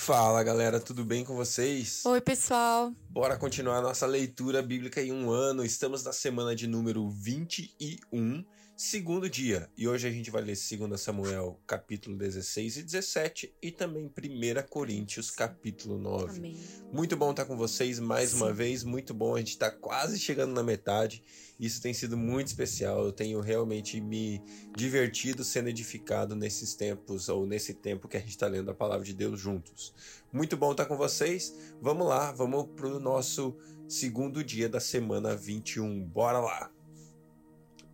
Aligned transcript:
Fala 0.00 0.44
galera, 0.44 0.78
tudo 0.78 1.04
bem 1.04 1.24
com 1.24 1.34
vocês? 1.34 2.06
Oi, 2.06 2.20
pessoal. 2.20 2.92
Bora 3.10 3.36
continuar 3.36 3.82
nossa 3.82 4.06
leitura 4.06 4.62
bíblica 4.62 5.02
em 5.02 5.12
um 5.12 5.28
ano. 5.28 5.64
Estamos 5.64 6.04
na 6.04 6.12
semana 6.12 6.54
de 6.54 6.68
número 6.68 7.10
21, 7.10 8.44
segundo 8.78 9.28
dia. 9.28 9.68
E 9.76 9.88
hoje 9.88 10.06
a 10.06 10.10
gente 10.10 10.30
vai 10.30 10.40
ler 10.40 10.56
2 10.56 11.00
Samuel, 11.00 11.60
capítulo 11.66 12.16
16 12.16 12.76
e 12.76 12.82
17, 12.84 13.52
e 13.60 13.72
também 13.72 14.06
1 14.06 14.68
Coríntios, 14.70 15.32
capítulo 15.32 15.98
9. 15.98 16.38
Amém. 16.38 16.56
Muito 16.92 17.16
bom 17.16 17.32
estar 17.32 17.44
com 17.44 17.56
vocês 17.56 17.98
mais 17.98 18.32
uma 18.32 18.52
vez, 18.52 18.84
muito 18.84 19.12
bom. 19.12 19.34
A 19.34 19.40
gente 19.40 19.50
está 19.50 19.68
quase 19.68 20.16
chegando 20.16 20.54
na 20.54 20.62
metade. 20.62 21.24
Isso 21.58 21.82
tem 21.82 21.92
sido 21.92 22.16
muito 22.16 22.46
especial. 22.46 23.04
Eu 23.04 23.10
tenho 23.10 23.40
realmente 23.40 24.00
me 24.00 24.40
divertido 24.76 25.42
sendo 25.42 25.68
edificado 25.68 26.36
nesses 26.36 26.74
tempos, 26.74 27.28
ou 27.28 27.44
nesse 27.44 27.74
tempo 27.74 28.06
que 28.06 28.16
a 28.16 28.20
gente 28.20 28.30
está 28.30 28.46
lendo 28.46 28.70
a 28.70 28.74
palavra 28.74 29.04
de 29.04 29.12
Deus 29.12 29.40
juntos. 29.40 29.92
Muito 30.32 30.56
bom 30.56 30.70
estar 30.70 30.86
com 30.86 30.96
vocês. 30.96 31.52
Vamos 31.82 32.06
lá, 32.06 32.30
vamos 32.30 32.68
para 32.76 32.86
o 32.86 33.00
nosso 33.00 33.56
segundo 33.88 34.44
dia 34.44 34.68
da 34.68 34.78
semana 34.78 35.34
21. 35.34 36.00
Bora 36.04 36.38
lá! 36.38 36.77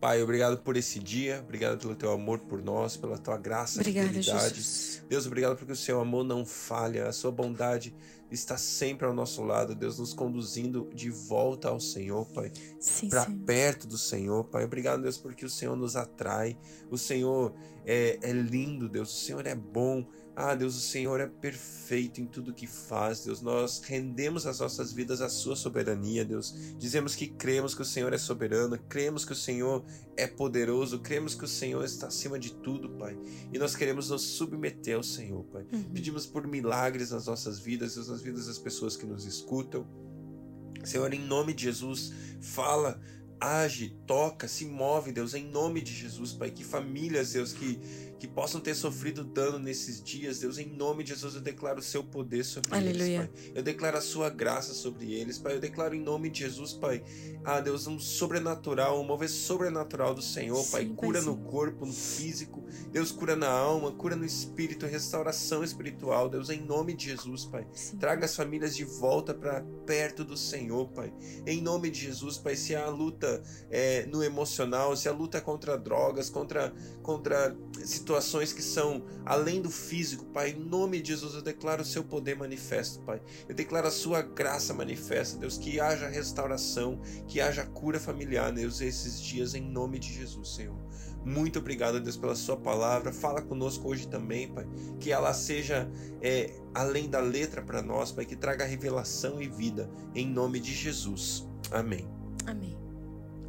Pai, 0.05 0.21
obrigado 0.21 0.59
por 0.59 0.77
esse 0.77 0.99
dia, 0.99 1.39
obrigado 1.43 1.79
pelo 1.79 1.95
teu 1.95 2.11
amor 2.11 2.37
por 2.37 2.61
nós, 2.61 2.95
pela 2.95 3.17
tua 3.17 3.37
graça 3.37 3.81
e 3.81 3.85
fidelidade. 3.85 4.53
Jesus. 4.53 5.03
Deus, 5.09 5.25
obrigado 5.25 5.57
porque 5.57 5.71
o 5.71 5.75
seu 5.75 5.99
amor 5.99 6.23
não 6.23 6.45
falha, 6.45 7.07
a 7.07 7.11
sua 7.11 7.31
bondade 7.31 7.91
está 8.29 8.55
sempre 8.55 9.07
ao 9.07 9.15
nosso 9.15 9.41
lado, 9.41 9.73
Deus, 9.73 9.97
nos 9.97 10.13
conduzindo 10.13 10.91
de 10.93 11.09
volta 11.09 11.69
ao 11.69 11.79
Senhor, 11.79 12.23
Pai, 12.27 12.51
para 13.09 13.25
perto 13.47 13.87
do 13.87 13.97
Senhor, 13.97 14.43
Pai. 14.43 14.63
Obrigado, 14.63 15.01
Deus, 15.01 15.17
porque 15.17 15.43
o 15.43 15.49
Senhor 15.49 15.75
nos 15.75 15.95
atrai, 15.95 16.55
o 16.91 16.99
Senhor 16.99 17.55
é, 17.83 18.19
é 18.21 18.31
lindo, 18.31 18.87
Deus, 18.87 19.11
o 19.11 19.25
Senhor 19.25 19.47
é 19.47 19.55
bom. 19.55 20.05
Ah, 20.35 20.53
Deus, 20.53 20.75
o 20.75 20.81
Senhor 20.81 21.21
é 21.21 21.27
perfeito 21.27 22.19
em 22.19 22.25
tudo 22.25 22.53
que 22.53 22.67
faz, 22.67 23.23
Deus. 23.23 23.41
Nós 23.41 23.81
rendemos 23.81 24.45
as 24.45 24.59
nossas 24.59 24.91
vidas 24.91 25.21
à 25.21 25.29
Sua 25.29 25.55
soberania, 25.55 26.25
Deus. 26.25 26.53
Dizemos 26.77 27.15
que 27.15 27.27
cremos 27.27 27.73
que 27.73 27.81
o 27.81 27.85
Senhor 27.85 28.11
é 28.11 28.17
soberano, 28.17 28.77
cremos 28.89 29.23
que 29.23 29.31
o 29.31 29.35
Senhor 29.35 29.85
é 30.17 30.27
poderoso, 30.27 30.99
cremos 30.99 31.35
que 31.35 31.45
o 31.45 31.47
Senhor 31.47 31.85
está 31.85 32.07
acima 32.07 32.37
de 32.37 32.53
tudo, 32.53 32.89
Pai. 32.97 33.17
E 33.53 33.57
nós 33.57 33.77
queremos 33.77 34.09
nos 34.09 34.23
submeter 34.23 34.97
ao 34.97 35.03
Senhor, 35.03 35.45
Pai. 35.45 35.65
Uhum. 35.71 35.83
Pedimos 35.93 36.25
por 36.25 36.45
milagres 36.45 37.11
nas 37.11 37.27
nossas 37.27 37.57
vidas, 37.57 37.95
nas 37.95 38.21
vidas 38.21 38.47
das 38.47 38.59
pessoas 38.59 38.97
que 38.97 39.05
nos 39.05 39.25
escutam. 39.25 39.87
Senhor, 40.83 41.13
em 41.13 41.19
nome 41.19 41.53
de 41.53 41.63
Jesus, 41.63 42.11
fala, 42.41 42.99
age, 43.45 43.95
toca, 44.07 44.47
se 44.47 44.65
move, 44.65 45.11
Deus, 45.11 45.33
em 45.33 45.45
nome 45.45 45.81
de 45.81 45.93
Jesus, 45.93 46.33
Pai. 46.33 46.49
Que 46.49 46.63
famílias, 46.63 47.33
Deus, 47.33 47.53
que, 47.53 47.79
que 48.19 48.27
possam 48.27 48.59
ter 48.59 48.73
sofrido 48.73 49.23
dano 49.23 49.59
nesses 49.59 50.03
dias, 50.03 50.39
Deus, 50.39 50.57
em 50.57 50.65
nome 50.67 51.03
de 51.03 51.09
Jesus, 51.11 51.35
eu 51.35 51.41
declaro 51.41 51.79
o 51.79 51.83
seu 51.83 52.03
poder 52.03 52.43
sobre 52.43 52.73
Aleluia. 52.73 53.29
eles, 53.31 53.43
Pai. 53.45 53.51
Eu 53.55 53.63
declaro 53.63 53.97
a 53.97 54.01
sua 54.01 54.29
graça 54.29 54.73
sobre 54.73 55.13
eles, 55.13 55.37
Pai. 55.37 55.53
Eu 55.55 55.59
declaro 55.59 55.93
em 55.93 56.01
nome 56.01 56.29
de 56.29 56.39
Jesus, 56.39 56.73
Pai, 56.73 57.03
ah, 57.43 57.59
Deus, 57.59 57.85
um 57.87 57.99
sobrenatural, 57.99 58.99
um 58.99 59.03
mover 59.03 59.29
sobrenatural 59.29 60.15
do 60.15 60.21
Senhor, 60.21 60.63
Pai. 60.71 60.83
Sim, 60.83 60.87
Pai, 60.89 60.95
Cura 60.95 61.21
no 61.21 61.37
corpo, 61.37 61.85
no 61.85 61.93
físico, 61.93 62.65
Deus, 62.91 63.11
cura 63.11 63.35
na 63.35 63.49
alma, 63.49 63.91
cura 63.91 64.15
no 64.15 64.25
espírito, 64.25 64.85
restauração 64.85 65.63
espiritual, 65.63 66.29
Deus, 66.29 66.49
em 66.49 66.61
nome 66.61 66.95
de 66.95 67.05
Jesus, 67.05 67.45
Pai. 67.45 67.67
Sim. 67.73 67.97
Traga 67.97 68.25
as 68.25 68.35
famílias 68.35 68.75
de 68.75 68.83
volta 68.83 69.33
para 69.33 69.61
perto 69.85 70.23
do 70.23 70.35
Senhor, 70.35 70.87
Pai. 70.89 71.13
Em 71.45 71.61
nome 71.61 71.89
de 71.91 72.01
Jesus, 72.01 72.37
Pai. 72.37 72.55
Se 72.55 72.75
há 72.75 72.87
luta 72.87 73.34
é, 73.69 74.05
no 74.05 74.23
emocional, 74.23 74.95
se 74.95 75.07
há 75.07 75.11
luta 75.11 75.41
contra 75.41 75.77
drogas, 75.77 76.29
contra, 76.29 76.73
contra 77.01 77.55
situações 77.83 78.53
que 78.53 78.61
são 78.61 79.05
além 79.25 79.61
do 79.61 79.69
físico, 79.69 80.25
Pai. 80.25 80.51
Em 80.51 80.59
nome 80.59 81.01
de 81.01 81.09
Jesus, 81.09 81.33
eu 81.33 81.41
declaro 81.41 81.81
o 81.81 81.85
seu 81.85 82.03
poder 82.03 82.35
manifesto, 82.35 82.99
Pai. 83.01 83.21
Eu 83.47 83.55
declaro 83.55 83.87
a 83.87 83.91
sua 83.91 84.21
graça 84.21 84.73
manifesta, 84.73 85.37
Deus. 85.37 85.57
Que 85.57 85.79
haja 85.79 86.07
restauração, 86.07 86.99
que 87.27 87.41
haja 87.41 87.65
cura 87.65 87.99
familiar, 87.99 88.51
Deus, 88.51 88.81
esses 88.81 89.21
dias, 89.21 89.53
em 89.53 89.61
nome 89.61 89.99
de 89.99 90.13
Jesus, 90.13 90.55
Senhor. 90.55 90.85
Muito 91.25 91.57
obrigado, 91.57 91.99
Deus, 91.99 92.15
pela 92.15 92.35
sua 92.35 92.55
palavra. 92.55 93.11
Fala 93.11 93.41
conosco 93.41 93.89
hoje 93.89 94.07
também, 94.07 94.47
Pai. 94.47 94.67
Que 94.99 95.11
ela 95.11 95.33
seja 95.33 95.89
é, 96.21 96.53
além 96.73 97.09
da 97.09 97.19
letra 97.19 97.63
para 97.63 97.81
nós, 97.81 98.11
Pai. 98.11 98.25
Que 98.25 98.35
traga 98.35 98.63
revelação 98.63 99.41
e 99.41 99.47
vida, 99.47 99.89
em 100.13 100.27
nome 100.27 100.59
de 100.59 100.71
Jesus. 100.71 101.47
Amém. 101.71 102.07
Amém. 102.45 102.84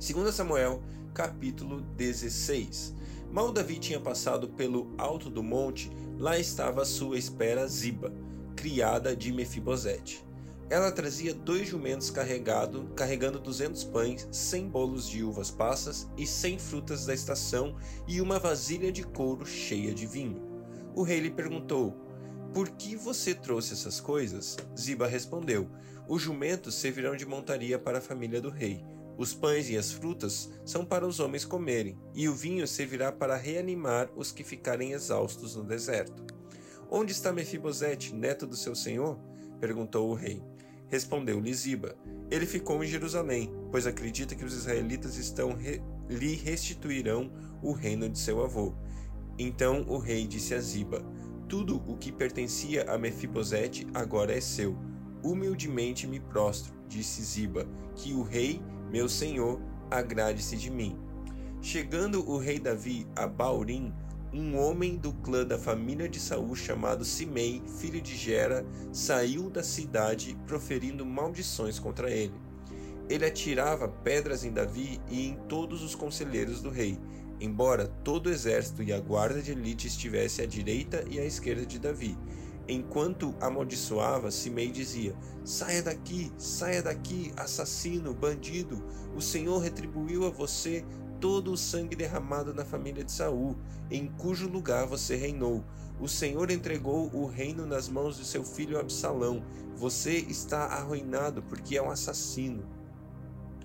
2 0.06 0.32
Samuel, 0.32 0.80
capítulo 1.12 1.80
16. 1.80 2.94
Mal 3.32 3.50
Davi 3.50 3.76
tinha 3.76 3.98
passado 3.98 4.48
pelo 4.50 4.94
alto 4.96 5.28
do 5.28 5.42
monte, 5.42 5.90
lá 6.16 6.38
estava 6.38 6.82
à 6.82 6.84
sua 6.84 7.18
espera 7.18 7.66
Ziba, 7.66 8.12
criada 8.54 9.16
de 9.16 9.32
Mefibosete. 9.32 10.24
Ela 10.70 10.92
trazia 10.92 11.34
dois 11.34 11.66
jumentos 11.66 12.08
carregado, 12.08 12.88
carregando 12.94 13.40
duzentos 13.40 13.82
pães, 13.82 14.28
cem 14.30 14.68
bolos 14.68 15.08
de 15.08 15.24
uvas 15.24 15.50
passas 15.50 16.08
e 16.16 16.24
cem 16.24 16.56
frutas 16.56 17.04
da 17.04 17.12
estação 17.12 17.74
e 18.06 18.20
uma 18.20 18.38
vasilha 18.38 18.92
de 18.92 19.02
couro 19.02 19.44
cheia 19.44 19.92
de 19.92 20.06
vinho. 20.06 20.40
O 20.94 21.02
rei 21.02 21.18
lhe 21.18 21.32
perguntou: 21.32 21.96
Por 22.54 22.68
que 22.68 22.94
você 22.94 23.34
trouxe 23.34 23.72
essas 23.72 24.00
coisas? 24.00 24.56
Ziba 24.78 25.08
respondeu: 25.08 25.68
Os 26.06 26.22
jumentos 26.22 26.76
servirão 26.76 27.16
de 27.16 27.26
montaria 27.26 27.76
para 27.76 27.98
a 27.98 28.02
família 28.02 28.40
do 28.40 28.50
rei. 28.50 28.84
Os 29.16 29.32
pães 29.32 29.70
e 29.70 29.76
as 29.76 29.92
frutas 29.92 30.50
são 30.64 30.84
para 30.84 31.06
os 31.06 31.20
homens 31.20 31.44
comerem, 31.44 31.98
e 32.14 32.28
o 32.28 32.34
vinho 32.34 32.66
servirá 32.66 33.10
para 33.10 33.36
reanimar 33.36 34.10
os 34.14 34.30
que 34.30 34.44
ficarem 34.44 34.92
exaustos 34.92 35.56
no 35.56 35.64
deserto. 35.64 36.22
Onde 36.90 37.12
está 37.12 37.32
Mefibosete, 37.32 38.14
neto 38.14 38.46
do 38.46 38.56
seu 38.56 38.74
senhor? 38.74 39.18
perguntou 39.58 40.10
o 40.10 40.14
rei. 40.14 40.42
Respondeu-lhe 40.88 41.52
Ziba: 41.52 41.96
Ele 42.30 42.46
ficou 42.46 42.84
em 42.84 42.86
Jerusalém, 42.86 43.52
pois 43.72 43.86
acredita 43.86 44.34
que 44.34 44.44
os 44.44 44.54
israelitas 44.54 45.16
estão 45.16 45.52
re- 45.54 45.82
lhe 46.08 46.34
restituirão 46.34 47.32
o 47.62 47.72
reino 47.72 48.08
de 48.08 48.18
seu 48.18 48.44
avô. 48.44 48.72
Então 49.38 49.84
o 49.88 49.98
rei 49.98 50.26
disse 50.26 50.54
a 50.54 50.60
Ziba: 50.60 51.02
Tudo 51.48 51.82
o 51.88 51.96
que 51.96 52.12
pertencia 52.12 52.84
a 52.88 52.96
Mefibosete 52.96 53.86
agora 53.94 54.36
é 54.36 54.40
seu. 54.40 54.76
Humildemente 55.24 56.06
me 56.06 56.20
prostro, 56.20 56.72
disse 56.86 57.22
Ziba, 57.22 57.66
que 57.96 58.12
o 58.12 58.22
rei, 58.22 58.62
meu 58.90 59.08
senhor, 59.08 59.60
agrade-se 59.90 60.56
de 60.56 60.70
mim. 60.70 60.98
Chegando 61.60 62.28
o 62.28 62.38
rei 62.38 62.58
Davi 62.58 63.06
a 63.16 63.26
Baurim, 63.26 63.92
um 64.32 64.56
homem 64.58 64.96
do 64.96 65.12
clã 65.12 65.44
da 65.44 65.58
família 65.58 66.08
de 66.08 66.20
Saul 66.20 66.54
chamado 66.54 67.04
Simei, 67.04 67.62
filho 67.78 68.00
de 68.00 68.14
Gera, 68.14 68.64
saiu 68.92 69.48
da 69.48 69.62
cidade 69.62 70.36
proferindo 70.46 71.04
maldições 71.04 71.78
contra 71.78 72.10
ele. 72.10 72.34
Ele 73.08 73.24
atirava 73.24 73.88
pedras 73.88 74.44
em 74.44 74.52
Davi 74.52 75.00
e 75.08 75.28
em 75.28 75.36
todos 75.48 75.82
os 75.82 75.94
conselheiros 75.94 76.60
do 76.60 76.70
rei, 76.70 76.98
embora 77.40 77.86
todo 77.86 78.26
o 78.26 78.30
exército 78.30 78.82
e 78.82 78.92
a 78.92 79.00
guarda 79.00 79.40
de 79.40 79.52
elite 79.52 79.86
estivesse 79.86 80.42
à 80.42 80.46
direita 80.46 81.04
e 81.08 81.18
à 81.18 81.24
esquerda 81.24 81.64
de 81.64 81.78
Davi. 81.78 82.16
Enquanto 82.68 83.34
amaldiçoava, 83.40 84.30
Simei 84.30 84.70
dizia: 84.70 85.14
Saia 85.44 85.82
daqui, 85.82 86.32
saia 86.36 86.82
daqui, 86.82 87.32
assassino, 87.36 88.12
bandido. 88.12 88.84
O 89.14 89.20
Senhor 89.20 89.58
retribuiu 89.58 90.26
a 90.26 90.30
você 90.30 90.84
todo 91.20 91.52
o 91.52 91.56
sangue 91.56 91.96
derramado 91.96 92.52
na 92.52 92.64
família 92.64 93.04
de 93.04 93.12
Saul, 93.12 93.56
em 93.90 94.06
cujo 94.06 94.48
lugar 94.48 94.86
você 94.86 95.16
reinou. 95.16 95.64
O 96.00 96.08
Senhor 96.08 96.50
entregou 96.50 97.10
o 97.14 97.26
reino 97.26 97.66
nas 97.66 97.88
mãos 97.88 98.16
de 98.16 98.24
seu 98.24 98.44
filho 98.44 98.78
Absalão. 98.78 99.42
Você 99.76 100.16
está 100.16 100.64
arruinado 100.66 101.42
porque 101.42 101.76
é 101.76 101.82
um 101.82 101.90
assassino. 101.90 102.68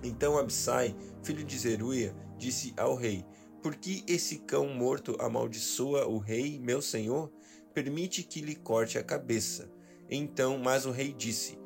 Então 0.02 0.38
Absai, 0.38 0.96
filho 1.22 1.44
de 1.44 1.58
Zeruia, 1.58 2.14
disse 2.38 2.72
ao 2.76 2.94
rei: 2.94 3.24
Por 3.62 3.74
que 3.74 4.04
esse 4.06 4.38
cão 4.38 4.68
morto 4.68 5.16
amaldiçoa 5.20 6.06
o 6.06 6.18
rei, 6.18 6.58
meu 6.58 6.80
senhor? 6.80 7.30
Permite 7.74 8.22
que 8.22 8.40
lhe 8.40 8.54
corte 8.54 8.98
a 8.98 9.02
cabeça. 9.02 9.70
Então, 10.10 10.58
mas 10.58 10.84
o 10.84 10.90
rei 10.90 11.12
disse: 11.12 11.58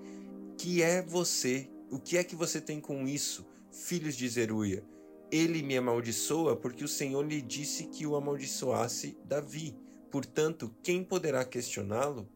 Que 0.56 0.82
é 0.82 1.02
você? 1.02 1.68
O 1.90 1.98
que 1.98 2.16
é 2.16 2.24
que 2.24 2.36
você 2.36 2.60
tem 2.60 2.80
com 2.80 3.06
isso, 3.06 3.46
filhos 3.70 4.16
de 4.16 4.28
Zeruia? 4.28 4.84
Ele 5.30 5.62
me 5.62 5.76
amaldiçoa 5.76 6.56
porque 6.56 6.84
o 6.84 6.88
Senhor 6.88 7.22
lhe 7.22 7.42
disse 7.42 7.86
que 7.86 8.06
o 8.06 8.14
amaldiçoasse 8.14 9.16
Davi. 9.24 9.76
Portanto, 10.10 10.72
quem 10.82 11.02
poderá 11.02 11.44
questioná-lo? 11.44 12.28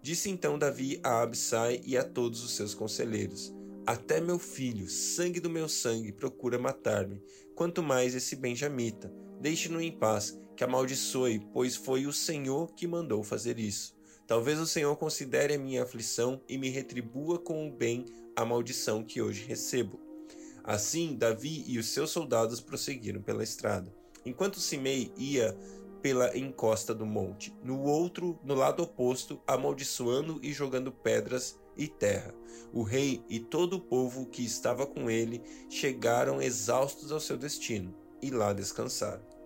Disse 0.00 0.30
então 0.30 0.58
Davi 0.58 1.00
a 1.02 1.22
Absai 1.22 1.80
e 1.84 1.96
a 1.96 2.04
todos 2.04 2.44
os 2.44 2.52
seus 2.52 2.74
conselheiros: 2.74 3.52
Até 3.86 4.20
meu 4.20 4.36
filho, 4.36 4.88
sangue 4.88 5.38
do 5.38 5.48
meu 5.48 5.68
sangue, 5.68 6.10
procura 6.10 6.58
matar-me. 6.58 7.22
Quanto 7.54 7.84
mais 7.84 8.16
esse 8.16 8.34
benjamita. 8.34 9.14
Deixe-no 9.40 9.80
em 9.80 9.92
paz, 9.92 10.36
que 10.56 10.64
amaldiçoe, 10.64 11.46
pois 11.52 11.76
foi 11.76 12.04
o 12.04 12.12
Senhor 12.12 12.74
que 12.74 12.84
mandou 12.84 13.22
fazer 13.22 13.60
isso. 13.60 13.94
Talvez 14.26 14.58
o 14.58 14.66
Senhor 14.66 14.96
considere 14.96 15.54
a 15.54 15.58
minha 15.58 15.84
aflição 15.84 16.42
e 16.48 16.58
me 16.58 16.68
retribua 16.68 17.38
com 17.38 17.68
o 17.68 17.70
bem 17.70 18.04
a 18.34 18.44
maldição 18.44 19.04
que 19.04 19.22
hoje 19.22 19.44
recebo. 19.44 20.00
Assim, 20.64 21.14
Davi 21.14 21.62
e 21.68 21.78
os 21.78 21.86
seus 21.86 22.10
soldados 22.10 22.60
prosseguiram 22.60 23.22
pela 23.22 23.44
estrada. 23.44 23.94
Enquanto 24.24 24.58
Simei 24.58 25.12
ia 25.16 25.56
pela 26.02 26.36
encosta 26.36 26.92
do 26.92 27.06
monte, 27.06 27.54
no 27.62 27.82
outro, 27.84 28.36
no 28.42 28.54
lado 28.54 28.82
oposto, 28.82 29.40
amaldiçoando 29.46 30.40
e 30.42 30.52
jogando 30.52 30.90
pedras 30.90 31.56
e 31.76 31.88
terra. 31.88 32.34
O 32.72 32.82
rei 32.82 33.24
e 33.28 33.40
todo 33.40 33.74
o 33.74 33.80
povo 33.80 34.26
que 34.26 34.44
estava 34.44 34.86
com 34.86 35.10
ele 35.10 35.42
chegaram 35.68 36.42
exaustos 36.42 37.12
ao 37.12 37.20
seu 37.20 37.36
destino 37.36 37.94
e 38.20 38.30
lá 38.30 38.52
descansaram. 38.52 39.36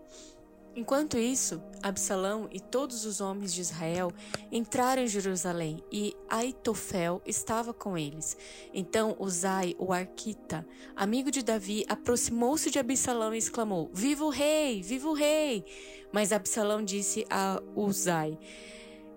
Enquanto 0.75 1.19
isso, 1.19 1.61
Absalão 1.83 2.49
e 2.53 2.61
todos 2.61 3.05
os 3.05 3.21
homens 3.21 3.53
de 3.53 3.61
Israel 3.61 4.13
entraram 4.53 5.03
em 5.03 5.09
Jerusalém 5.09 5.83
e 5.91 6.17
Aitofel 6.29 7.21
estava 7.27 7.75
com 7.75 7.99
eles. 7.99 8.37
Então 8.73 9.17
Uzai, 9.19 9.75
o 9.79 9.93
arquita, 9.93 10.65
amigo 10.95 11.29
de 11.29 11.43
Davi, 11.43 11.85
aproximou-se 11.89 12.71
de 12.71 12.79
Absalão 12.79 13.35
e 13.35 13.39
exclamou: 13.39 13.91
Viva 13.93 14.25
o 14.25 14.31
rei! 14.31 14.81
Viva 14.81 15.09
o 15.09 15.13
rei! 15.13 15.65
Mas 16.13 16.33
Absalão 16.33 16.85
disse 16.85 17.27
a 17.29 17.61
Uzai: 17.75 18.39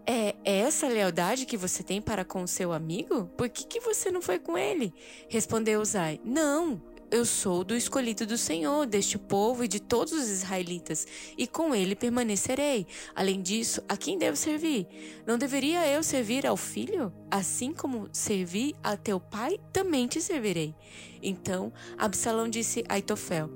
é 0.06 0.36
essa 0.44 0.86
a 0.86 0.90
lealdade 0.90 1.46
que 1.46 1.58
você 1.58 1.84
tem 1.84 2.02
para 2.02 2.26
com 2.26 2.44
o 2.44 2.48
seu 2.48 2.74
amigo? 2.74 3.26
Por 3.38 3.50
que, 3.50 3.66
que 3.66 3.80
você 3.80 4.12
não 4.12 4.22
foi 4.22 4.40
com 4.40 4.58
ele? 4.58 4.94
Respondeu 5.30 5.82
Uzai: 5.82 6.20
Não, 6.24 6.82
eu 7.14 7.26
sou 7.26 7.64
do 7.64 7.76
escolhido 7.76 8.26
do 8.26 8.38
Senhor, 8.38 8.88
deste 8.88 9.20
povo 9.20 9.64
e 9.64 9.68
de 9.68 9.80
todos 9.80 10.14
os 10.14 10.28
israelitas, 10.30 11.06
e 11.38 11.46
com 11.46 11.76
ele 11.76 11.96
permanecerei. 11.96 12.88
Além 13.16 13.42
disso, 13.42 13.84
a 13.88 13.96
quem 13.96 14.18
devo 14.18 14.36
servir? 14.36 14.88
Não 15.26 15.38
deveria 15.38 15.88
eu 15.88 16.02
servir 16.02 16.48
ao 16.48 16.58
filho? 16.58 17.14
Assim 17.30 17.72
como 17.72 18.10
servi 18.12 18.76
a 18.84 18.98
teu 18.98 19.20
pai, 19.20 19.60
também 19.72 20.08
te 20.08 20.20
servirei. 20.20 20.76
Então 21.22 21.72
Absalão 21.98 22.50
disse 22.50 22.84
a 22.90 22.96
Aitofel: 22.96 23.50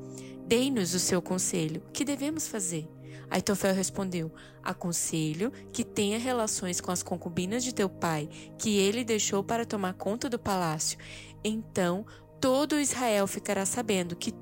Dei-nos 0.45 0.93
o 0.93 0.99
seu 0.99 1.21
conselho, 1.21 1.81
que 1.91 2.05
devemos 2.05 2.47
fazer? 2.47 2.87
Aitofel 3.29 3.73
respondeu: 3.73 4.31
Aconselho 4.63 5.51
que 5.71 5.83
tenha 5.83 6.17
relações 6.17 6.79
com 6.79 6.91
as 6.91 7.03
concubinas 7.03 7.63
de 7.63 7.73
teu 7.73 7.89
pai, 7.89 8.29
que 8.57 8.77
ele 8.77 9.03
deixou 9.03 9.43
para 9.43 9.65
tomar 9.65 9.93
conta 9.93 10.29
do 10.29 10.39
palácio. 10.39 10.97
Então 11.43 12.05
todo 12.39 12.79
Israel 12.79 13.27
ficará 13.27 13.65
sabendo 13.65 14.15
que 14.15 14.33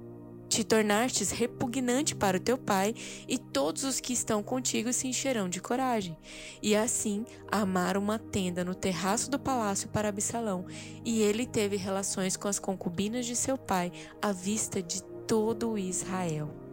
te 0.47 0.63
tornastes 0.63 1.31
repugnante 1.31 2.15
para 2.15 2.37
o 2.37 2.39
teu 2.39 2.57
pai, 2.57 2.93
e 3.27 3.37
todos 3.37 3.83
os 3.83 3.99
que 3.99 4.13
estão 4.13 4.41
contigo 4.41 4.93
se 4.93 5.07
encherão 5.07 5.49
de 5.49 5.59
coragem. 5.59 6.17
E 6.61 6.75
assim 6.75 7.25
armaram 7.51 8.01
uma 8.01 8.19
tenda 8.19 8.63
no 8.63 8.75
terraço 8.75 9.29
do 9.29 9.39
palácio 9.39 9.89
para 9.89 10.09
Absalão, 10.09 10.65
e 11.03 11.21
ele 11.21 11.45
teve 11.45 11.75
relações 11.75 12.37
com 12.37 12.47
as 12.47 12.59
concubinas 12.59 13.25
de 13.25 13.35
seu 13.35 13.57
pai, 13.57 13.91
à 14.21 14.31
vista 14.31 14.81
de 14.81 15.03
todo 15.27 15.77
Israel. 15.77 16.64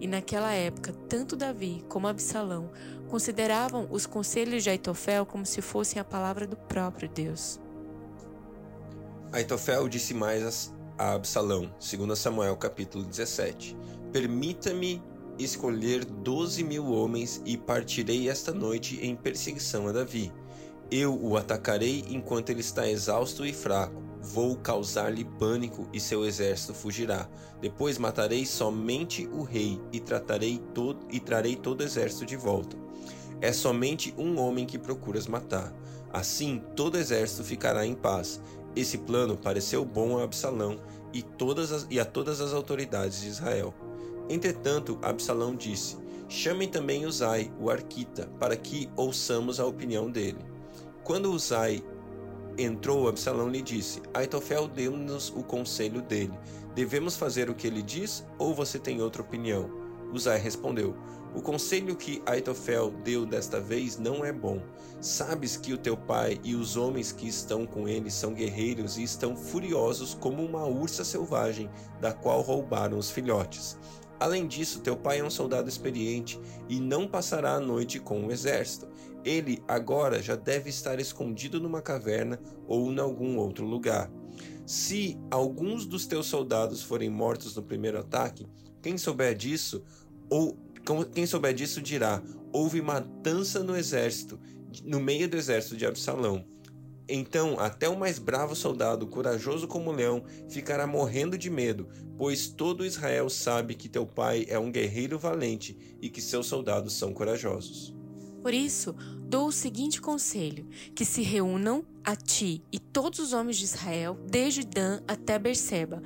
E 0.00 0.06
naquela 0.06 0.52
época, 0.52 0.92
tanto 1.08 1.36
Davi 1.36 1.84
como 1.88 2.06
Absalão 2.06 2.70
consideravam 3.08 3.86
os 3.90 4.06
conselhos 4.06 4.62
de 4.62 4.70
Aitofel 4.70 5.24
como 5.24 5.46
se 5.46 5.62
fossem 5.62 6.00
a 6.00 6.04
palavra 6.04 6.46
do 6.46 6.56
próprio 6.56 7.08
Deus. 7.08 7.60
Aitofel 9.32 9.88
disse 9.88 10.14
mais 10.14 10.72
a 10.98 11.12
Absalão, 11.12 11.72
segundo 11.78 12.16
Samuel 12.16 12.56
capítulo 12.56 13.04
17: 13.04 13.76
Permita-me 14.12 15.02
escolher 15.38 16.04
doze 16.04 16.64
mil 16.64 16.86
homens 16.86 17.42
e 17.44 17.56
partirei 17.56 18.28
esta 18.28 18.52
noite 18.52 18.98
em 19.02 19.14
perseguição 19.14 19.88
a 19.88 19.92
Davi. 19.92 20.32
Eu 20.90 21.18
o 21.20 21.36
atacarei 21.36 22.04
enquanto 22.08 22.50
ele 22.50 22.60
está 22.60 22.88
exausto 22.88 23.44
e 23.44 23.52
fraco. 23.52 24.05
Vou 24.32 24.56
causar-lhe 24.56 25.24
pânico 25.24 25.88
e 25.92 26.00
seu 26.00 26.24
exército 26.24 26.74
fugirá. 26.74 27.28
Depois 27.60 27.98
matarei 27.98 28.44
somente 28.44 29.26
o 29.28 29.42
rei 29.42 29.80
e 29.92 30.00
tratarei 30.00 30.58
todo 30.74 31.06
e 31.10 31.20
trarei 31.20 31.56
todo 31.56 31.80
o 31.80 31.84
exército 31.84 32.26
de 32.26 32.36
volta. 32.36 32.76
É 33.40 33.52
somente 33.52 34.14
um 34.18 34.38
homem 34.38 34.66
que 34.66 34.78
procuras 34.78 35.26
matar. 35.26 35.72
Assim 36.12 36.62
todo 36.74 36.94
o 36.94 36.98
exército 36.98 37.44
ficará 37.44 37.86
em 37.86 37.94
paz 37.94 38.40
esse 38.76 38.98
plano 38.98 39.38
pareceu 39.38 39.86
bom 39.86 40.18
a 40.18 40.24
Absalão 40.24 40.78
e, 41.12 41.22
todas 41.22 41.72
as, 41.72 41.86
e 41.90 41.98
a 41.98 42.04
todas 42.04 42.42
as 42.42 42.52
autoridades 42.52 43.22
de 43.22 43.28
Israel. 43.28 43.74
Entretanto, 44.28 44.98
Absalão 45.00 45.56
disse: 45.56 45.96
Chamem 46.28 46.68
também 46.68 47.06
Uzai, 47.06 47.50
o 47.58 47.70
arquita, 47.70 48.28
para 48.38 48.54
que 48.54 48.90
ouçamos 48.94 49.58
a 49.58 49.64
opinião 49.64 50.10
dele. 50.10 50.44
Quando 51.02 51.32
Uzai 51.32 51.82
entrou, 52.58 53.08
Absalão 53.08 53.48
lhe 53.48 53.62
disse: 53.62 54.02
Aitofel 54.14 54.68
deu-nos 54.68 55.30
o 55.30 55.42
conselho 55.42 56.02
dele. 56.02 56.34
Devemos 56.74 57.16
fazer 57.16 57.48
o 57.48 57.54
que 57.54 57.66
ele 57.66 57.82
diz 57.82 58.24
ou 58.38 58.54
você 58.54 58.78
tem 58.78 59.00
outra 59.00 59.22
opinião? 59.22 59.70
Uzai 60.12 60.38
respondeu: 60.38 60.94
o 61.36 61.42
conselho 61.42 61.94
que 61.94 62.22
Aitofel 62.24 62.90
deu 63.04 63.26
desta 63.26 63.60
vez 63.60 63.98
não 63.98 64.24
é 64.24 64.32
bom. 64.32 64.62
Sabes 65.02 65.54
que 65.54 65.74
o 65.74 65.76
teu 65.76 65.94
pai 65.94 66.40
e 66.42 66.54
os 66.54 66.78
homens 66.78 67.12
que 67.12 67.28
estão 67.28 67.66
com 67.66 67.86
ele 67.86 68.10
são 68.10 68.32
guerreiros 68.32 68.96
e 68.96 69.02
estão 69.02 69.36
furiosos 69.36 70.14
como 70.14 70.42
uma 70.42 70.64
ursa 70.64 71.04
selvagem, 71.04 71.68
da 72.00 72.10
qual 72.10 72.40
roubaram 72.40 72.96
os 72.96 73.10
filhotes. 73.10 73.76
Além 74.18 74.46
disso, 74.46 74.80
teu 74.80 74.96
pai 74.96 75.20
é 75.20 75.24
um 75.24 75.28
soldado 75.28 75.68
experiente 75.68 76.40
e 76.70 76.80
não 76.80 77.06
passará 77.06 77.52
a 77.52 77.60
noite 77.60 78.00
com 78.00 78.26
o 78.26 78.32
exército. 78.32 78.88
Ele 79.26 79.60
agora 79.66 80.22
já 80.22 80.36
deve 80.36 80.70
estar 80.70 81.00
escondido 81.00 81.58
numa 81.58 81.82
caverna 81.82 82.38
ou 82.68 82.92
em 82.92 83.00
algum 83.00 83.38
outro 83.38 83.66
lugar. 83.66 84.08
Se 84.64 85.18
alguns 85.32 85.84
dos 85.84 86.06
teus 86.06 86.26
soldados 86.26 86.80
forem 86.80 87.10
mortos 87.10 87.56
no 87.56 87.62
primeiro 87.64 87.98
ataque, 87.98 88.46
quem 88.80 88.96
souber 88.96 89.34
disso, 89.34 89.82
ou 90.30 90.56
quem 91.12 91.26
souber 91.26 91.52
disso 91.52 91.82
dirá: 91.82 92.22
houve 92.52 92.80
matança 92.80 93.64
no 93.64 93.76
exército, 93.76 94.38
no 94.84 95.00
meio 95.00 95.28
do 95.28 95.36
exército 95.36 95.76
de 95.76 95.84
Absalão. 95.84 96.44
Então, 97.08 97.58
até 97.58 97.88
o 97.88 97.98
mais 97.98 98.20
bravo 98.20 98.54
soldado, 98.54 99.08
corajoso 99.08 99.66
como 99.66 99.90
leão, 99.90 100.24
ficará 100.48 100.86
morrendo 100.86 101.36
de 101.36 101.50
medo, 101.50 101.88
pois 102.16 102.46
todo 102.46 102.86
Israel 102.86 103.28
sabe 103.28 103.74
que 103.74 103.88
teu 103.88 104.06
pai 104.06 104.46
é 104.48 104.58
um 104.58 104.70
guerreiro 104.70 105.18
valente 105.18 105.76
e 106.00 106.08
que 106.08 106.20
seus 106.20 106.46
soldados 106.46 106.92
são 106.92 107.12
corajosos. 107.12 107.95
Por 108.46 108.54
isso, 108.54 108.94
dou 109.28 109.48
o 109.48 109.52
seguinte 109.52 110.00
conselho: 110.00 110.68
que 110.94 111.04
se 111.04 111.20
reúnam 111.20 111.84
a 112.04 112.14
ti 112.14 112.62
e 112.70 112.78
todos 112.78 113.18
os 113.18 113.32
homens 113.32 113.56
de 113.56 113.64
Israel, 113.64 114.16
desde 114.24 114.64
Dan 114.64 115.00
até 115.08 115.36
Berseba, 115.36 116.00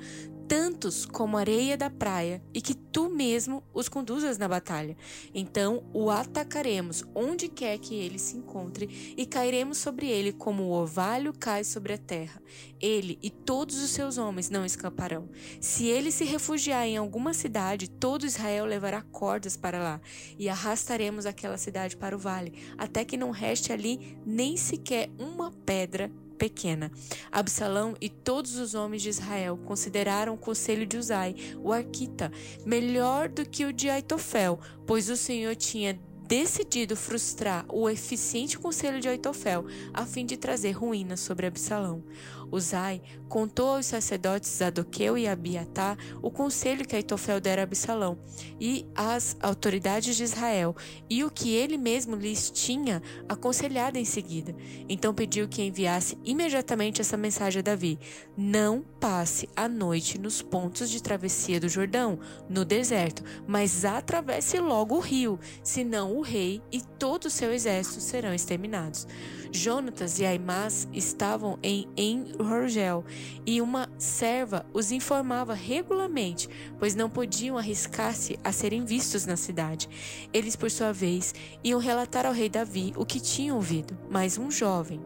tantos 0.51 1.05
como 1.05 1.37
areia 1.37 1.77
da 1.77 1.89
praia, 1.89 2.43
e 2.53 2.61
que 2.61 2.73
tu 2.73 3.07
mesmo 3.07 3.63
os 3.73 3.87
conduzas 3.87 4.37
na 4.37 4.49
batalha. 4.49 4.97
Então 5.33 5.81
o 5.93 6.09
atacaremos 6.09 7.05
onde 7.15 7.47
quer 7.47 7.77
que 7.77 7.95
ele 7.95 8.19
se 8.19 8.35
encontre 8.35 9.13
e 9.15 9.25
cairemos 9.25 9.77
sobre 9.77 10.09
ele 10.09 10.33
como 10.33 10.63
o 10.63 10.71
orvalho 10.71 11.31
cai 11.31 11.63
sobre 11.63 11.93
a 11.93 11.97
terra. 11.97 12.41
Ele 12.81 13.17
e 13.23 13.29
todos 13.29 13.81
os 13.81 13.91
seus 13.91 14.17
homens 14.17 14.49
não 14.49 14.65
escaparão. 14.65 15.29
Se 15.61 15.85
ele 15.85 16.11
se 16.11 16.25
refugiar 16.25 16.85
em 16.85 16.97
alguma 16.97 17.33
cidade, 17.33 17.89
todo 17.89 18.25
Israel 18.25 18.65
levará 18.65 19.01
cordas 19.03 19.55
para 19.55 19.81
lá 19.81 20.01
e 20.37 20.49
arrastaremos 20.49 21.25
aquela 21.25 21.57
cidade 21.57 21.95
para 21.95 22.13
o 22.13 22.19
vale, 22.19 22.51
até 22.77 23.05
que 23.05 23.15
não 23.15 23.31
reste 23.31 23.71
ali 23.71 24.17
nem 24.25 24.57
sequer 24.57 25.09
uma 25.17 25.49
pedra 25.49 26.11
pequena. 26.41 26.91
Absalão 27.31 27.95
e 28.01 28.09
todos 28.09 28.57
os 28.57 28.73
homens 28.73 29.03
de 29.03 29.09
Israel 29.09 29.59
consideraram 29.63 30.33
o 30.33 30.37
conselho 30.37 30.87
de 30.87 30.97
Uzai, 30.97 31.35
o 31.63 31.71
arquita, 31.71 32.31
melhor 32.65 33.29
do 33.29 33.47
que 33.47 33.63
o 33.63 33.71
de 33.71 33.91
Aitofel, 33.91 34.59
pois 34.87 35.07
o 35.07 35.15
Senhor 35.15 35.55
tinha 35.55 35.99
decidido 36.27 36.95
frustrar 36.95 37.63
o 37.69 37.87
eficiente 37.87 38.57
conselho 38.57 38.99
de 38.99 39.07
Aitofel 39.07 39.65
a 39.93 40.03
fim 40.03 40.25
de 40.25 40.35
trazer 40.35 40.71
ruína 40.71 41.15
sobre 41.15 41.45
Absalão. 41.45 42.03
Uzai 42.51 43.01
contou 43.29 43.75
aos 43.75 43.85
sacerdotes 43.85 44.49
Zadoqueu 44.57 45.17
e 45.17 45.27
Abiatar 45.27 45.97
o 46.21 46.29
conselho 46.29 46.85
que 46.85 46.95
Aitofel 46.95 47.39
dera 47.39 47.61
a 47.61 47.63
Absalão 47.63 48.17
e 48.59 48.85
às 48.93 49.37
autoridades 49.41 50.15
de 50.15 50.23
Israel 50.23 50.75
e 51.09 51.23
o 51.23 51.31
que 51.31 51.53
ele 51.53 51.77
mesmo 51.77 52.15
lhes 52.15 52.51
tinha 52.51 53.01
aconselhado 53.29 53.97
em 53.97 54.05
seguida. 54.05 54.55
Então 54.89 55.13
pediu 55.13 55.47
que 55.47 55.63
enviasse 55.63 56.17
imediatamente 56.23 56.99
essa 56.99 57.15
mensagem 57.15 57.59
a 57.59 57.63
Davi: 57.63 57.97
Não 58.35 58.83
passe 58.99 59.47
a 59.55 59.67
noite 59.67 60.19
nos 60.19 60.41
pontos 60.41 60.89
de 60.89 61.01
travessia 61.01 61.59
do 61.59 61.69
Jordão, 61.69 62.19
no 62.49 62.65
deserto, 62.65 63.23
mas 63.47 63.85
atravesse 63.85 64.59
logo 64.59 64.95
o 64.95 64.99
rio, 64.99 65.39
senão 65.63 66.17
o 66.17 66.21
rei 66.21 66.61
e 66.71 66.81
todo 66.81 67.25
o 67.25 67.29
seu 67.29 67.53
exército 67.53 68.01
serão 68.01 68.33
exterminados. 68.33 69.07
Jonatas 69.51 70.19
e 70.19 70.25
Aimás 70.25 70.87
estavam 70.93 71.59
em 71.61 71.87
En-Rogel 72.41 73.05
e 73.45 73.61
uma 73.61 73.89
serva 73.97 74.65
os 74.73 74.91
informava 74.91 75.53
regularmente, 75.53 76.49
pois 76.77 76.95
não 76.95 77.09
podiam 77.09 77.57
arriscar-se 77.57 78.39
a 78.43 78.51
serem 78.51 78.85
vistos 78.85 79.25
na 79.25 79.35
cidade. 79.35 79.89
Eles, 80.33 80.55
por 80.55 80.69
sua 80.69 80.91
vez, 80.91 81.33
iam 81.63 81.79
relatar 81.79 82.25
ao 82.25 82.33
rei 82.33 82.49
Davi 82.49 82.93
o 82.95 83.05
que 83.05 83.19
tinham 83.19 83.55
ouvido, 83.55 83.97
mas 84.09 84.37
um 84.37 84.51
jovem, 84.51 84.99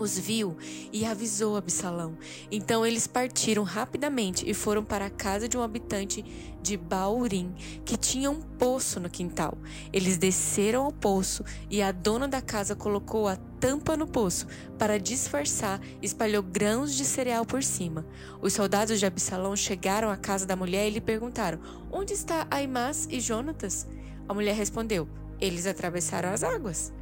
os 0.00 0.18
viu 0.18 0.56
e 0.92 1.04
avisou 1.04 1.56
Absalão. 1.56 2.16
Então 2.50 2.84
eles 2.84 3.06
partiram 3.06 3.62
rapidamente 3.62 4.48
e 4.48 4.54
foram 4.54 4.82
para 4.82 5.06
a 5.06 5.10
casa 5.10 5.48
de 5.48 5.58
um 5.58 5.62
habitante 5.62 6.24
de 6.62 6.76
Baurim, 6.76 7.54
que 7.84 7.96
tinha 7.96 8.30
um 8.30 8.40
poço 8.40 8.98
no 8.98 9.08
quintal. 9.08 9.56
Eles 9.92 10.16
desceram 10.16 10.84
ao 10.84 10.92
poço 10.92 11.44
e 11.68 11.82
a 11.82 11.92
dona 11.92 12.26
da 12.26 12.40
casa 12.40 12.74
colocou 12.74 13.28
a 13.28 13.36
tampa 13.36 13.96
no 13.96 14.06
poço. 14.06 14.46
Para 14.78 14.98
disfarçar, 14.98 15.80
espalhou 16.00 16.42
grãos 16.42 16.94
de 16.94 17.04
cereal 17.04 17.44
por 17.44 17.62
cima. 17.62 18.06
Os 18.40 18.54
soldados 18.54 18.98
de 18.98 19.06
Absalão 19.06 19.54
chegaram 19.54 20.10
à 20.10 20.16
casa 20.16 20.46
da 20.46 20.56
mulher 20.56 20.88
e 20.88 20.90
lhe 20.90 21.00
perguntaram: 21.00 21.60
Onde 21.90 22.14
está 22.14 22.46
Aimás 22.50 23.06
e 23.10 23.20
Jonatas? 23.20 23.86
A 24.28 24.34
mulher 24.34 24.54
respondeu: 24.54 25.08
Eles 25.40 25.66
atravessaram 25.66 26.30
as 26.30 26.42
águas. 26.42 26.92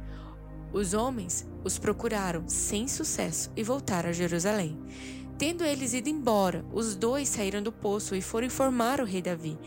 Os 0.71 0.93
homens 0.93 1.47
os 1.63 1.77
procuraram 1.77 2.47
sem 2.47 2.87
sucesso 2.87 3.51
e 3.55 3.63
voltaram 3.63 4.09
a 4.09 4.13
Jerusalém. 4.13 4.77
Tendo 5.39 5.63
eles 5.63 5.93
ido 5.93 6.09
embora, 6.09 6.65
os 6.73 6.95
dois 6.95 7.29
saíram 7.29 7.63
do 7.63 7.71
poço 7.71 8.13
e 8.13 8.21
foram 8.21 8.47
informar 8.47 8.99
o 8.99 9.05
rei 9.05 9.21
Davi. 9.21 9.57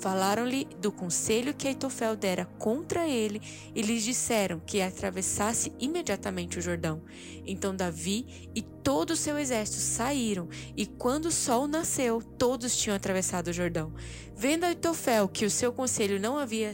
Falaram-lhe 0.00 0.66
do 0.80 0.90
conselho 0.90 1.54
que 1.54 1.68
Aitofel 1.68 2.16
dera 2.16 2.46
contra 2.58 3.06
ele 3.06 3.40
e 3.72 3.80
lhes 3.80 4.02
disseram 4.02 4.58
que 4.58 4.82
atravessasse 4.82 5.72
imediatamente 5.78 6.58
o 6.58 6.62
Jordão. 6.62 7.02
Então 7.46 7.76
Davi 7.76 8.50
e 8.54 8.60
todo 8.60 9.10
o 9.10 9.16
seu 9.16 9.38
exército 9.38 9.78
saíram, 9.78 10.48
e 10.76 10.84
quando 10.84 11.26
o 11.26 11.32
sol 11.32 11.68
nasceu, 11.68 12.20
todos 12.20 12.76
tinham 12.76 12.96
atravessado 12.96 13.48
o 13.48 13.52
Jordão. 13.52 13.92
Vendo 14.34 14.64
Aitofel 14.64 15.28
que 15.28 15.44
o 15.44 15.50
seu 15.50 15.72
conselho 15.72 16.18
não 16.18 16.38
havia 16.38 16.70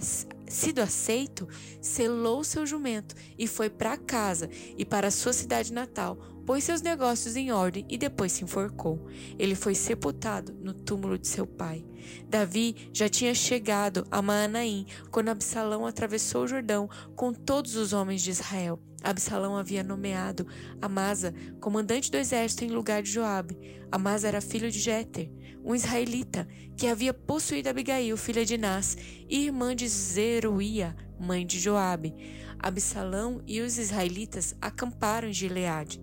sido 0.49 0.81
aceito, 0.81 1.49
selou 1.81 2.45
seu 2.45 2.67
jumento 2.67 3.15
e 3.39 3.47
foi 3.47 3.69
para 3.69 3.97
casa 3.97 4.49
e 4.77 4.85
para 4.85 5.11
sua 5.11 5.33
cidade 5.33 5.73
natal, 5.73 6.17
pôs 6.47 6.63
seus 6.63 6.81
negócios 6.81 7.35
em 7.35 7.51
ordem 7.51 7.85
e 7.89 7.99
depois 7.99 8.33
se 8.33 8.45
enforcou. 8.45 9.05
Ele 9.39 9.55
foi 9.55 9.75
sepultado 9.75 10.55
no 10.63 10.73
túmulo 10.73 11.19
de 11.19 11.27
seu 11.27 11.47
pai. 11.47 11.85
Davi 12.29 12.89
já 12.93 13.09
tinha 13.09 13.35
chegado 13.35 14.07
a 14.11 14.23
Maanaim 14.23 14.87
quando 15.11 15.29
Absalão 15.29 15.85
atravessou 15.85 16.45
o 16.45 16.49
Jordão 16.49 16.89
com 17.17 17.33
todos 17.33 17.75
os 17.75 17.93
homens 17.93 18.23
de 18.23 18.31
Israel. 18.31 18.81
Absalão 19.03 19.57
havia 19.57 19.83
nomeado 19.83 20.47
Amasa 20.81 21.35
comandante 21.61 22.11
do 22.11 22.17
exército 22.17 22.65
em 22.65 22.69
lugar 22.69 23.03
de 23.03 23.11
Joabe. 23.11 23.59
Amasa 23.91 24.29
era 24.29 24.41
filho 24.41 24.71
de 24.71 24.79
Jéter, 24.79 25.31
um 25.67 25.75
israelita 25.75 26.47
que 26.77 26.87
havia 26.87 27.13
possuído 27.13 27.69
Abigail, 27.69 28.17
filha 28.17 28.45
de 28.45 28.57
Nas, 28.57 28.97
e 29.29 29.47
irmã 29.47 29.75
de 29.75 29.89
Zeruia, 29.89 30.97
mãe 31.19 31.45
de 31.45 31.59
Joabe. 31.59 32.15
Absalão 32.57 33.43
e 33.47 33.61
os 33.61 33.77
israelitas 33.77 34.55
acamparam 34.61 35.29
em 35.29 35.33
Gileade. 35.33 36.01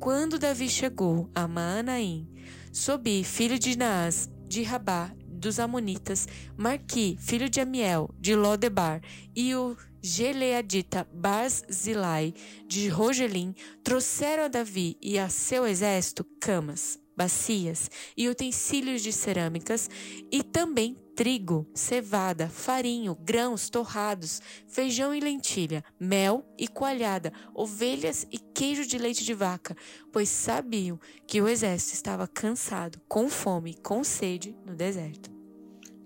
Quando 0.00 0.38
Davi 0.38 0.68
chegou 0.68 1.30
a 1.34 1.46
Maanaim, 1.46 2.26
Sobi, 2.72 3.22
filho 3.22 3.58
de 3.58 3.76
Naas, 3.76 4.30
de 4.48 4.62
Rabá, 4.62 5.12
dos 5.26 5.60
Amonitas, 5.60 6.26
Marqui, 6.56 7.18
filho 7.20 7.50
de 7.50 7.60
Amiel, 7.60 8.08
de 8.18 8.34
Lodebar, 8.34 9.02
e 9.34 9.54
o 9.54 9.76
Geleadita 10.02 11.06
Barzilai, 11.12 12.32
de 12.66 12.88
Rogelim, 12.88 13.54
trouxeram 13.84 14.44
a 14.44 14.48
Davi 14.48 14.96
e 15.02 15.18
a 15.18 15.28
seu 15.28 15.66
exército 15.66 16.24
camas, 16.40 16.98
bacias 17.16 17.90
e 18.16 18.28
utensílios 18.28 19.02
de 19.02 19.12
cerâmicas, 19.12 19.88
e 20.30 20.42
também 20.42 20.96
trigo, 21.16 21.66
cevada, 21.74 22.46
farinho, 22.46 23.16
grãos 23.18 23.70
torrados, 23.70 24.42
feijão 24.68 25.14
e 25.14 25.20
lentilha, 25.20 25.82
mel 25.98 26.44
e 26.58 26.68
coalhada, 26.68 27.32
ovelhas 27.54 28.26
e 28.30 28.38
queijo 28.38 28.86
de 28.86 28.98
leite 28.98 29.24
de 29.24 29.32
vaca, 29.32 29.74
pois 30.12 30.28
sabiam 30.28 31.00
que 31.26 31.40
o 31.40 31.48
exército 31.48 31.94
estava 31.94 32.28
cansado, 32.28 33.00
com 33.08 33.30
fome 33.30 33.74
com 33.82 34.04
sede 34.04 34.54
no 34.66 34.74
deserto. 34.74 35.34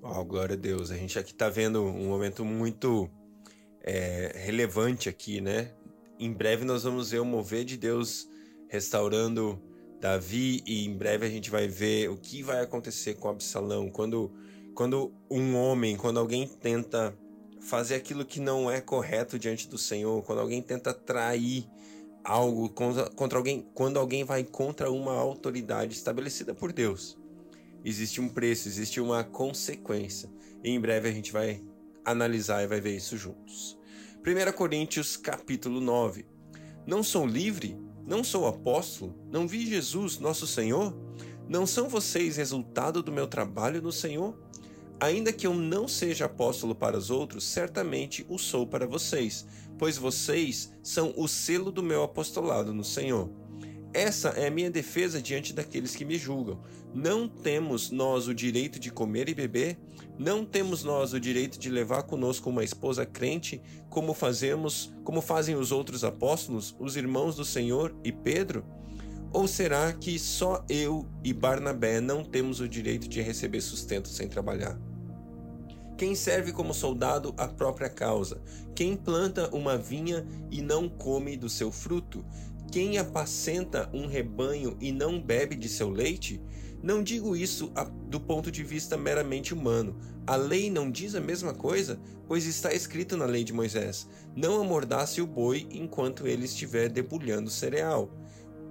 Oh, 0.01 0.25
glória 0.25 0.55
a 0.55 0.59
Deus. 0.59 0.91
A 0.91 0.97
gente 0.97 1.19
aqui 1.19 1.33
está 1.33 1.49
vendo 1.49 1.83
um 1.83 2.09
momento 2.09 2.45
muito 2.45 3.11
é, 3.83 4.33
relevante 4.37 5.09
aqui, 5.09 5.41
né? 5.41 5.75
Em 6.19 6.33
breve 6.33 6.65
nós 6.65 6.85
vamos 6.85 7.11
ver 7.11 7.21
o 7.21 7.25
mover 7.25 7.65
de 7.65 7.77
Deus 7.77 8.29
restaurando 8.69 9.61
Davi 10.01 10.63
e 10.67 10.87
em 10.87 10.97
breve 10.97 11.27
a 11.27 11.29
gente 11.29 11.51
vai 11.51 11.69
ver 11.69 12.09
o 12.09 12.17
que 12.17 12.43
vai 12.43 12.61
acontecer 12.61 13.15
com 13.15 13.29
Absalão 13.29 13.91
quando 13.91 14.33
quando 14.75 15.13
um 15.31 15.57
homem, 15.57 15.97
quando 15.97 16.19
alguém 16.19 16.47
tenta 16.47 17.15
fazer 17.61 17.97
aquilo 17.97 18.25
que 18.25 18.41
não 18.41 18.71
é 18.71 18.81
correto 18.81 19.39
diante 19.39 19.69
do 19.69 19.77
Senhor, 19.77 20.23
quando 20.23 20.39
alguém 20.39 20.63
tenta 20.63 20.95
trair 20.95 21.69
algo 22.25 22.69
contra, 22.71 23.11
contra 23.11 23.39
alguém, 23.39 23.69
quando 23.75 23.99
alguém 23.99 24.25
vai 24.25 24.43
contra 24.45 24.91
uma 24.91 25.13
autoridade 25.13 25.93
estabelecida 25.93 26.55
por 26.55 26.73
Deus, 26.73 27.19
existe 27.85 28.21
um 28.21 28.29
preço, 28.29 28.69
existe 28.69 29.01
uma 29.01 29.23
consequência. 29.23 30.31
E 30.65 30.71
em 30.71 30.81
breve 30.81 31.09
a 31.09 31.13
gente 31.13 31.33
vai 31.33 31.63
analisar 32.05 32.63
e 32.63 32.67
vai 32.67 32.81
ver 32.81 32.97
isso 32.97 33.17
juntos. 33.17 33.79
1 34.21 34.53
Coríntios 34.53 35.17
capítulo 35.17 35.81
9. 35.81 36.27
Não 36.87 37.03
sou 37.03 37.27
livre? 37.27 37.77
Não 38.07 38.25
sou 38.25 38.47
apóstolo? 38.47 39.15
Não 39.31 39.47
vi 39.47 39.67
Jesus, 39.67 40.19
nosso 40.19 40.47
Senhor? 40.47 40.95
Não 41.49 41.67
são 41.67 41.89
vocês 41.89 42.37
resultado 42.37 43.03
do 43.03 43.13
meu 43.13 43.27
trabalho 43.27 43.83
no 43.83 43.93
Senhor? 43.93 44.37
Ainda 45.01 45.33
que 45.33 45.47
eu 45.47 45.55
não 45.55 45.89
seja 45.89 46.27
apóstolo 46.27 46.75
para 46.75 46.97
os 46.97 47.11
outros, 47.11 47.45
certamente 47.45 48.27
o 48.29 48.39
sou 48.39 48.67
para 48.67 48.87
vocês, 48.87 49.47
pois 49.79 49.97
vocês 49.97 50.73
são 50.83 51.15
o 51.17 51.27
selo 51.27 51.73
do 51.73 51.83
meu 51.83 52.03
apostolado 52.03 52.75
no 52.75 52.85
Senhor. 52.85 53.31
Essa 53.93 54.29
é 54.31 54.47
a 54.47 54.51
minha 54.51 54.71
defesa 54.71 55.21
diante 55.21 55.53
daqueles 55.53 55.97
que 55.97 56.05
me 56.05 56.17
julgam. 56.17 56.61
Não 56.95 57.29
temos 57.29 57.91
nós 57.91 58.29
o 58.29 58.35
direito 58.35 58.79
de 58.79 58.91
comer 58.91 59.29
e 59.29 59.35
beber? 59.35 59.79
Não 60.17 60.45
temos 60.45 60.85
nós 60.85 61.13
o 61.13 61.19
direito 61.19 61.59
de 61.59 61.69
levar 61.69 62.05
conosco 62.05 62.51
uma 62.51 62.63
esposa 62.63 63.05
crente, 63.05 63.61
como 63.89 64.15
fazemos, 64.15 64.95
como 65.03 65.21
fazem 65.21 65.57
os 65.57 65.73
outros 65.73 66.05
apóstolos, 66.05 66.77
os 66.79 66.97
irmãos 66.97 67.35
do 67.35 67.45
Senhor 67.45 67.95
e 68.05 68.13
Pedro? 68.13 68.65
Ou 69.33 69.49
será 69.49 69.93
que 69.93 70.19
só 70.19 70.65
eu 70.69 71.07
e 71.25 71.33
Barnabé 71.33 72.01
não 72.01 72.25
temos 72.25 72.61
o 72.61 72.69
direito 72.69 73.09
de 73.09 73.21
receber 73.21 73.61
sustento 73.61 74.09
sem 74.09 74.29
trabalhar? 74.29 74.79
Quem 76.01 76.15
serve 76.15 76.51
como 76.51 76.73
soldado 76.73 77.35
a 77.37 77.47
própria 77.47 77.91
causa? 77.91 78.41
Quem 78.75 78.97
planta 78.97 79.55
uma 79.55 79.77
vinha 79.77 80.27
e 80.51 80.63
não 80.63 80.89
come 80.89 81.37
do 81.37 81.49
seu 81.49 81.71
fruto? 81.71 82.25
Quem 82.71 82.99
apacenta 82.99 83.91
um 83.93 84.07
rebanho 84.07 84.77
e 84.81 84.93
não 84.93 85.21
bebe 85.21 85.57
de 85.57 85.69
seu 85.69 85.91
leite? 85.91 86.41
Não 86.81 87.03
digo 87.03 87.37
isso 87.37 87.73
do 88.09 88.21
ponto 88.21 88.49
de 88.49 88.63
vista 88.63 88.97
meramente 88.97 89.53
humano. 89.53 89.97
A 90.25 90.37
lei 90.37 90.71
não 90.71 90.89
diz 90.89 91.17
a 91.17 91.21
mesma 91.21 91.53
coisa, 91.53 92.01
pois 92.29 92.47
está 92.47 92.73
escrito 92.73 93.17
na 93.17 93.25
lei 93.25 93.43
de 93.43 93.53
Moisés: 93.53 94.09
Não 94.37 94.61
amordace 94.61 95.21
o 95.21 95.27
boi 95.27 95.67
enquanto 95.73 96.29
ele 96.29 96.45
estiver 96.45 96.89
debulhando 96.89 97.51
cereal. 97.51 98.09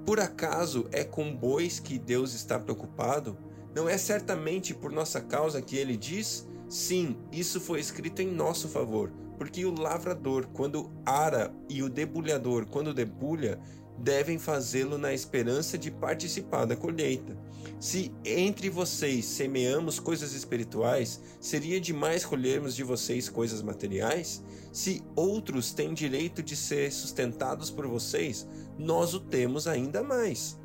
Por 0.05 0.19
acaso 0.21 0.87
é 0.93 1.03
com 1.03 1.35
bois 1.35 1.79
que 1.79 1.99
Deus 1.99 2.33
está 2.33 2.57
preocupado? 2.57 3.37
Não 3.75 3.87
é 3.87 3.97
certamente 3.97 4.73
por 4.73 4.93
nossa 4.93 5.19
causa 5.19 5.61
que 5.61 5.75
ele 5.75 5.97
diz: 5.97 6.47
Sim, 6.69 7.17
isso 7.33 7.59
foi 7.59 7.81
escrito 7.81 8.21
em 8.21 8.31
nosso 8.31 8.69
favor, 8.69 9.11
porque 9.39 9.65
o 9.65 9.73
lavrador, 9.73 10.47
quando 10.47 10.91
ara, 11.05 11.55
e 11.69 11.81
o 11.81 11.89
debulhador, 11.89 12.65
quando 12.65 12.93
debulha, 12.93 13.57
devem 13.97 14.37
fazê-lo 14.37 14.97
na 14.97 15.13
esperança 15.13 15.77
de 15.77 15.89
participar 15.89 16.65
da 16.65 16.75
colheita. 16.75 17.37
Se 17.79 18.13
entre 18.25 18.69
vocês 18.69 19.23
semeamos 19.23 19.97
coisas 19.97 20.33
espirituais, 20.33 21.21
seria 21.39 21.79
demais 21.79 22.25
colhermos 22.25 22.75
de 22.75 22.83
vocês 22.83 23.29
coisas 23.29 23.61
materiais? 23.61 24.43
Se 24.73 25.01
outros 25.15 25.71
têm 25.71 25.93
direito 25.93 26.43
de 26.43 26.57
ser 26.57 26.91
sustentados 26.91 27.71
por 27.71 27.87
vocês, 27.87 28.45
nós 28.77 29.13
o 29.13 29.21
temos 29.21 29.67
ainda 29.67 30.03
mais. 30.03 30.59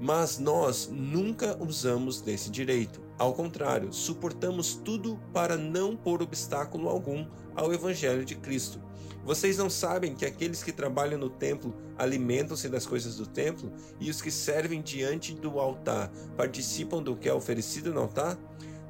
Mas 0.00 0.36
nós 0.36 0.88
nunca 0.90 1.56
usamos 1.62 2.20
desse 2.20 2.50
direito. 2.50 3.00
Ao 3.20 3.34
contrário, 3.34 3.92
suportamos 3.92 4.74
tudo 4.76 5.20
para 5.30 5.54
não 5.54 5.94
pôr 5.94 6.22
obstáculo 6.22 6.88
algum 6.88 7.26
ao 7.54 7.70
Evangelho 7.70 8.24
de 8.24 8.34
Cristo. 8.34 8.80
Vocês 9.22 9.58
não 9.58 9.68
sabem 9.68 10.14
que 10.14 10.24
aqueles 10.24 10.62
que 10.62 10.72
trabalham 10.72 11.18
no 11.18 11.28
templo 11.28 11.74
alimentam-se 11.98 12.66
das 12.66 12.86
coisas 12.86 13.16
do 13.16 13.26
templo 13.26 13.70
e 14.00 14.08
os 14.08 14.22
que 14.22 14.30
servem 14.30 14.80
diante 14.80 15.34
do 15.34 15.60
altar 15.60 16.10
participam 16.34 17.02
do 17.02 17.14
que 17.14 17.28
é 17.28 17.34
oferecido 17.34 17.92
no 17.92 18.00
altar? 18.00 18.38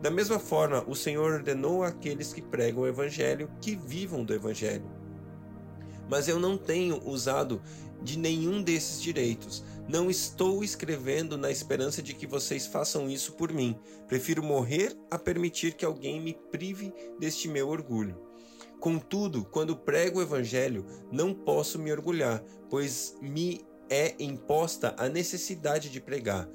Da 0.01 0.13
mesma 0.13 0.39
forma, 0.39 0.85
o 0.87 0.95
Senhor 0.95 1.33
ordenou 1.33 1.83
àqueles 1.83 2.33
que 2.33 2.41
pregam 2.41 2.85
o 2.85 2.87
Evangelho 2.87 3.51
que 3.61 3.75
vivam 3.75 4.25
do 4.25 4.33
Evangelho. 4.33 4.89
Mas 6.09 6.29
eu 6.29 6.39
não 6.39 6.57
tenho 6.57 7.05
usado 7.05 7.61
de 8.01 8.17
nenhum 8.17 8.63
desses 8.63 9.03
direitos. 9.03 9.65
Não 9.93 10.09
estou 10.09 10.63
escrevendo 10.63 11.37
na 11.37 11.51
esperança 11.51 12.01
de 12.01 12.15
que 12.15 12.25
vocês 12.25 12.65
façam 12.65 13.11
isso 13.11 13.33
por 13.33 13.53
mim. 13.53 13.77
Prefiro 14.07 14.41
morrer 14.41 14.97
a 15.11 15.19
permitir 15.19 15.75
que 15.75 15.85
alguém 15.85 16.21
me 16.21 16.33
prive 16.33 16.95
deste 17.19 17.49
meu 17.49 17.69
orgulho. 17.69 18.17
Contudo, 18.79 19.45
quando 19.45 19.77
prego 19.77 20.21
o 20.21 20.23
evangelho, 20.23 20.87
não 21.11 21.35
posso 21.35 21.77
me 21.77 21.91
orgulhar, 21.91 22.41
pois 22.71 23.17
me 23.21 23.67
é 23.89 24.15
imposta 24.21 24.95
a 24.97 25.09
necessidade 25.09 25.91
de 25.91 26.01
pregar. 26.01 26.49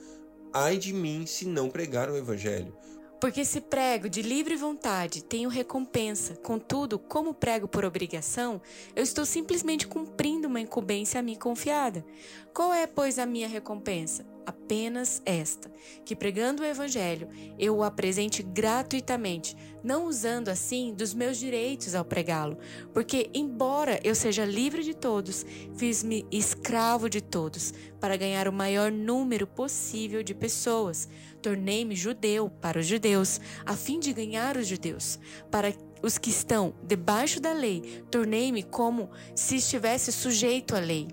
Ai 0.54 0.78
de 0.78 0.94
mim 0.94 1.26
se 1.26 1.46
não 1.46 1.70
pregar 1.70 2.10
o 2.10 2.16
evangelho. 2.16 2.74
Porque 3.20 3.46
se 3.46 3.62
prego 3.62 4.10
de 4.10 4.22
livre 4.22 4.56
vontade, 4.56 5.24
tenho 5.24 5.50
recompensa. 5.50 6.36
Contudo, 6.36 7.00
como 7.00 7.34
prego 7.34 7.68
por 7.68 7.86
obrigação, 7.86 8.62
eu 8.96 9.04
estou 9.04 9.26
simplesmente 9.26 9.88
cumprindo 9.88 10.48
uma 10.48 10.60
incumbência 10.60 11.20
a 11.20 11.24
mim 11.24 11.36
confiada. 11.36 12.06
Qual 12.54 12.74
é, 12.74 12.86
pois, 12.86 13.18
a 13.18 13.26
minha 13.26 13.48
recompensa? 13.48 14.35
Apenas 14.46 15.22
esta: 15.26 15.72
que 16.04 16.16
pregando 16.16 16.64
o 16.64 16.66
Evangelho 16.66 17.28
eu 17.58 17.76
o 17.78 17.84
apresente 17.84 18.44
gratuitamente, 18.44 19.56
não 19.84 20.08
usando 20.08 20.50
assim 20.50 20.94
dos 20.94 21.14
meus 21.14 21.38
direitos 21.38 21.96
ao 21.96 22.06
pregá-lo, 22.06 22.58
porque, 22.94 23.30
embora 23.34 24.00
eu 24.04 24.16
seja 24.16 24.46
livre 24.46 24.84
de 24.84 24.94
todos, 24.94 25.46
fiz-me 25.76 26.26
escravo 26.32 27.10
de 27.10 27.22
todos, 27.22 27.74
para 28.00 28.18
ganhar 28.18 28.48
o 28.48 28.54
maior 28.54 28.92
número 28.92 29.48
possível 29.48 30.24
de 30.24 30.34
pessoas. 30.34 31.08
Tornei-me 31.42 31.96
judeu 31.96 32.50
para 32.50 32.80
os 32.80 32.88
judeus, 32.88 33.40
a 33.66 33.76
fim 33.76 34.00
de 34.00 34.14
ganhar 34.14 34.58
os 34.58 34.68
judeus. 34.68 35.20
Para 35.52 35.74
os 36.02 36.18
que 36.18 36.30
estão 36.30 36.74
debaixo 36.84 37.40
da 37.40 37.54
lei, 37.54 38.04
tornei-me 38.12 38.64
como 38.64 39.10
se 39.36 39.56
estivesse 39.58 40.12
sujeito 40.12 40.76
à 40.76 40.80
lei 40.80 41.08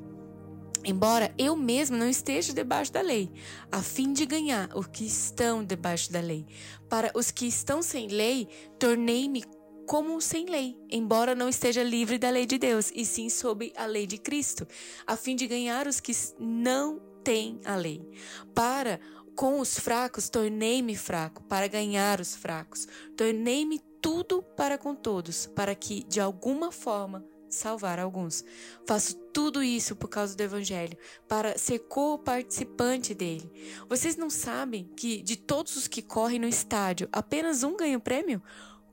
embora 0.84 1.34
eu 1.38 1.56
mesmo 1.56 1.96
não 1.96 2.08
esteja 2.08 2.52
debaixo 2.52 2.92
da 2.92 3.00
lei, 3.00 3.30
a 3.70 3.82
fim 3.82 4.12
de 4.12 4.26
ganhar 4.26 4.68
os 4.76 4.86
que 4.86 5.04
estão 5.04 5.64
debaixo 5.64 6.12
da 6.12 6.20
lei. 6.20 6.46
Para 6.88 7.10
os 7.14 7.30
que 7.30 7.46
estão 7.46 7.82
sem 7.82 8.08
lei, 8.08 8.48
tornei-me 8.78 9.44
como 9.86 10.20
sem 10.20 10.46
lei, 10.46 10.78
embora 10.90 11.34
não 11.34 11.48
esteja 11.48 11.82
livre 11.82 12.18
da 12.18 12.30
lei 12.30 12.46
de 12.46 12.58
Deus, 12.58 12.90
e 12.94 13.04
sim 13.04 13.28
sob 13.28 13.72
a 13.76 13.84
lei 13.84 14.06
de 14.06 14.18
Cristo, 14.18 14.66
a 15.06 15.16
fim 15.16 15.36
de 15.36 15.46
ganhar 15.46 15.86
os 15.86 16.00
que 16.00 16.12
não 16.38 17.00
têm 17.22 17.60
a 17.64 17.74
lei. 17.74 18.08
Para 18.54 19.00
com 19.34 19.60
os 19.60 19.78
fracos, 19.78 20.28
tornei-me 20.28 20.94
fraco, 20.96 21.42
para 21.44 21.66
ganhar 21.66 22.20
os 22.20 22.34
fracos. 22.34 22.86
Tornei-me 23.16 23.80
tudo 24.00 24.42
para 24.42 24.76
com 24.76 24.94
todos, 24.94 25.46
para 25.46 25.74
que, 25.74 26.04
de 26.04 26.20
alguma 26.20 26.70
forma, 26.70 27.24
salvar 27.54 27.99
alguns. 27.99 28.44
Faço 28.87 29.14
tudo 29.32 29.62
isso 29.62 29.94
por 29.94 30.09
causa 30.09 30.37
do 30.37 30.40
Evangelho, 30.40 30.97
para 31.28 31.59
ser 31.59 31.80
co-participante 31.80 33.14
dele. 33.14 33.50
Vocês 33.88 34.16
não 34.16 34.30
sabem 34.30 34.85
que 34.97 35.23
de 35.23 35.37
todos 35.37 35.76
os 35.76 35.87
que 35.87 36.02
correm 36.02 36.38
no 36.38 36.49
estádio, 36.49 37.09
apenas 37.12 37.62
um 37.62 37.76
ganha 37.76 37.99
o 37.99 38.00
prêmio? 38.00 38.42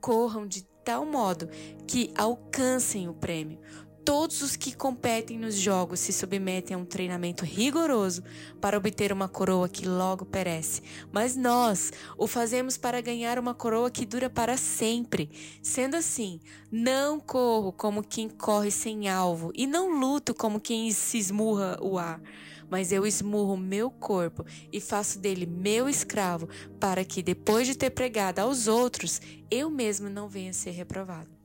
Corram 0.00 0.46
de 0.46 0.62
tal 0.84 1.04
modo 1.04 1.48
que 1.86 2.12
alcancem 2.16 3.08
o 3.08 3.14
prêmio. 3.14 3.58
Todos 4.04 4.40
os 4.40 4.56
que 4.56 4.74
competem 4.74 5.38
nos 5.38 5.54
jogos 5.54 6.00
se 6.00 6.12
submetem 6.12 6.74
a 6.74 6.78
um 6.78 6.86
treinamento 6.86 7.44
rigoroso 7.44 8.22
para 8.60 8.76
obter 8.76 9.12
uma 9.12 9.28
coroa 9.28 9.68
que 9.68 9.86
logo 9.86 10.24
perece. 10.24 10.82
Mas 11.12 11.36
nós 11.36 11.92
o 12.16 12.26
fazemos 12.26 12.78
para 12.78 13.00
ganhar 13.02 13.38
uma 13.38 13.54
coroa 13.54 13.90
que 13.90 14.06
dura 14.06 14.30
para 14.30 14.56
sempre. 14.56 15.30
Sendo 15.62 15.96
assim, 15.96 16.40
não 16.72 17.20
corro 17.20 17.72
como 17.72 18.02
quem 18.02 18.28
corre 18.28 18.70
sem 18.70 19.08
alvo 19.08 19.52
e 19.54 19.66
não 19.66 20.00
luto 20.00 20.34
como 20.34 20.60
quem 20.60 20.90
se 20.92 21.18
esmurra 21.18 21.78
o 21.82 21.98
ar. 21.98 22.20
Mas 22.70 22.92
eu 22.92 23.06
esmurro 23.06 23.56
meu 23.56 23.90
corpo 23.90 24.46
e 24.72 24.80
faço 24.80 25.18
dele 25.18 25.44
meu 25.44 25.88
escravo, 25.88 26.48
para 26.78 27.04
que, 27.04 27.20
depois 27.20 27.66
de 27.66 27.76
ter 27.76 27.90
pregado 27.90 28.38
aos 28.38 28.68
outros, 28.68 29.20
eu 29.50 29.68
mesmo 29.68 30.08
não 30.08 30.28
venha 30.28 30.52
ser 30.52 30.70
reprovado. 30.70 31.39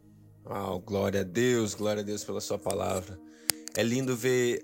Oh, 0.47 0.79
glória 0.79 1.21
a 1.21 1.23
Deus, 1.23 1.73
glória 1.73 2.01
a 2.01 2.05
Deus 2.05 2.23
pela 2.23 2.39
sua 2.39 2.59
palavra. 2.59 3.19
É 3.75 3.81
lindo 3.81 4.15
ver 4.15 4.63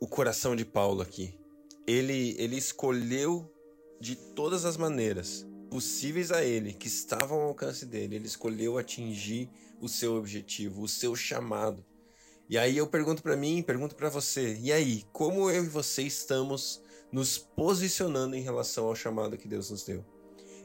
o 0.00 0.08
coração 0.08 0.56
de 0.56 0.64
Paulo 0.64 1.02
aqui. 1.02 1.38
Ele, 1.86 2.34
ele 2.38 2.56
escolheu 2.56 3.52
de 4.00 4.16
todas 4.16 4.64
as 4.64 4.78
maneiras 4.78 5.46
possíveis 5.70 6.32
a 6.32 6.42
ele, 6.42 6.72
que 6.72 6.88
estavam 6.88 7.38
ao 7.38 7.48
alcance 7.48 7.84
dele, 7.84 8.16
ele 8.16 8.26
escolheu 8.26 8.78
atingir 8.78 9.50
o 9.78 9.90
seu 9.90 10.16
objetivo, 10.16 10.82
o 10.82 10.88
seu 10.88 11.14
chamado. 11.14 11.84
E 12.48 12.56
aí 12.56 12.74
eu 12.74 12.86
pergunto 12.86 13.22
para 13.22 13.36
mim, 13.36 13.62
pergunto 13.62 13.94
para 13.94 14.08
você, 14.08 14.58
e 14.58 14.72
aí, 14.72 15.04
como 15.12 15.50
eu 15.50 15.64
e 15.64 15.68
você 15.68 16.02
estamos 16.02 16.80
nos 17.12 17.36
posicionando 17.36 18.34
em 18.34 18.40
relação 18.40 18.86
ao 18.86 18.94
chamado 18.94 19.36
que 19.36 19.46
Deus 19.46 19.70
nos 19.70 19.84
deu? 19.84 20.02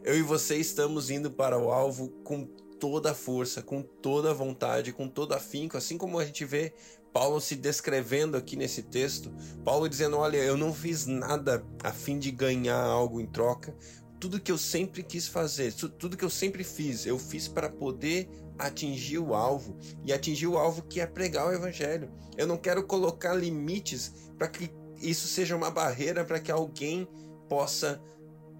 Eu 0.01 0.17
e 0.17 0.21
você 0.21 0.55
estamos 0.55 1.09
indo 1.09 1.29
para 1.29 1.59
o 1.59 1.71
alvo 1.71 2.07
com 2.23 2.47
toda 2.83 3.11
a 3.11 3.15
força, 3.15 3.61
com 3.61 3.81
toda 3.81 4.31
a 4.31 4.33
vontade, 4.33 4.91
com 4.91 5.07
todo 5.07 5.31
afinco, 5.31 5.77
assim 5.77 5.97
como 5.97 6.19
a 6.19 6.25
gente 6.25 6.43
vê 6.43 6.73
Paulo 7.13 7.39
se 7.39 7.55
descrevendo 7.55 8.35
aqui 8.35 8.57
nesse 8.57 8.83
texto, 8.83 9.33
Paulo 9.63 9.87
dizendo: 9.87 10.17
Olha, 10.17 10.35
eu 10.35 10.57
não 10.57 10.73
fiz 10.73 11.05
nada 11.05 11.65
a 11.81 11.93
fim 11.93 12.19
de 12.19 12.29
ganhar 12.29 12.83
algo 12.83 13.21
em 13.21 13.25
troca. 13.25 13.73
Tudo 14.19 14.37
que 14.37 14.51
eu 14.51 14.57
sempre 14.57 15.01
quis 15.01 15.29
fazer, 15.29 15.71
tudo 15.73 16.17
que 16.17 16.25
eu 16.25 16.29
sempre 16.29 16.61
fiz, 16.61 17.05
eu 17.05 17.17
fiz 17.17 17.47
para 17.47 17.69
poder 17.69 18.29
atingir 18.59 19.17
o 19.19 19.33
alvo 19.33 19.77
e 20.03 20.11
atingir 20.11 20.47
o 20.47 20.57
alvo 20.57 20.83
que 20.83 20.99
é 20.99 21.07
pregar 21.07 21.47
o 21.47 21.53
evangelho. 21.53 22.11
Eu 22.35 22.45
não 22.45 22.57
quero 22.57 22.85
colocar 22.85 23.33
limites 23.33 24.11
para 24.37 24.49
que 24.49 24.69
isso 25.01 25.25
seja 25.29 25.55
uma 25.55 25.71
barreira 25.71 26.25
para 26.25 26.39
que 26.41 26.51
alguém 26.51 27.07
possa 27.47 28.01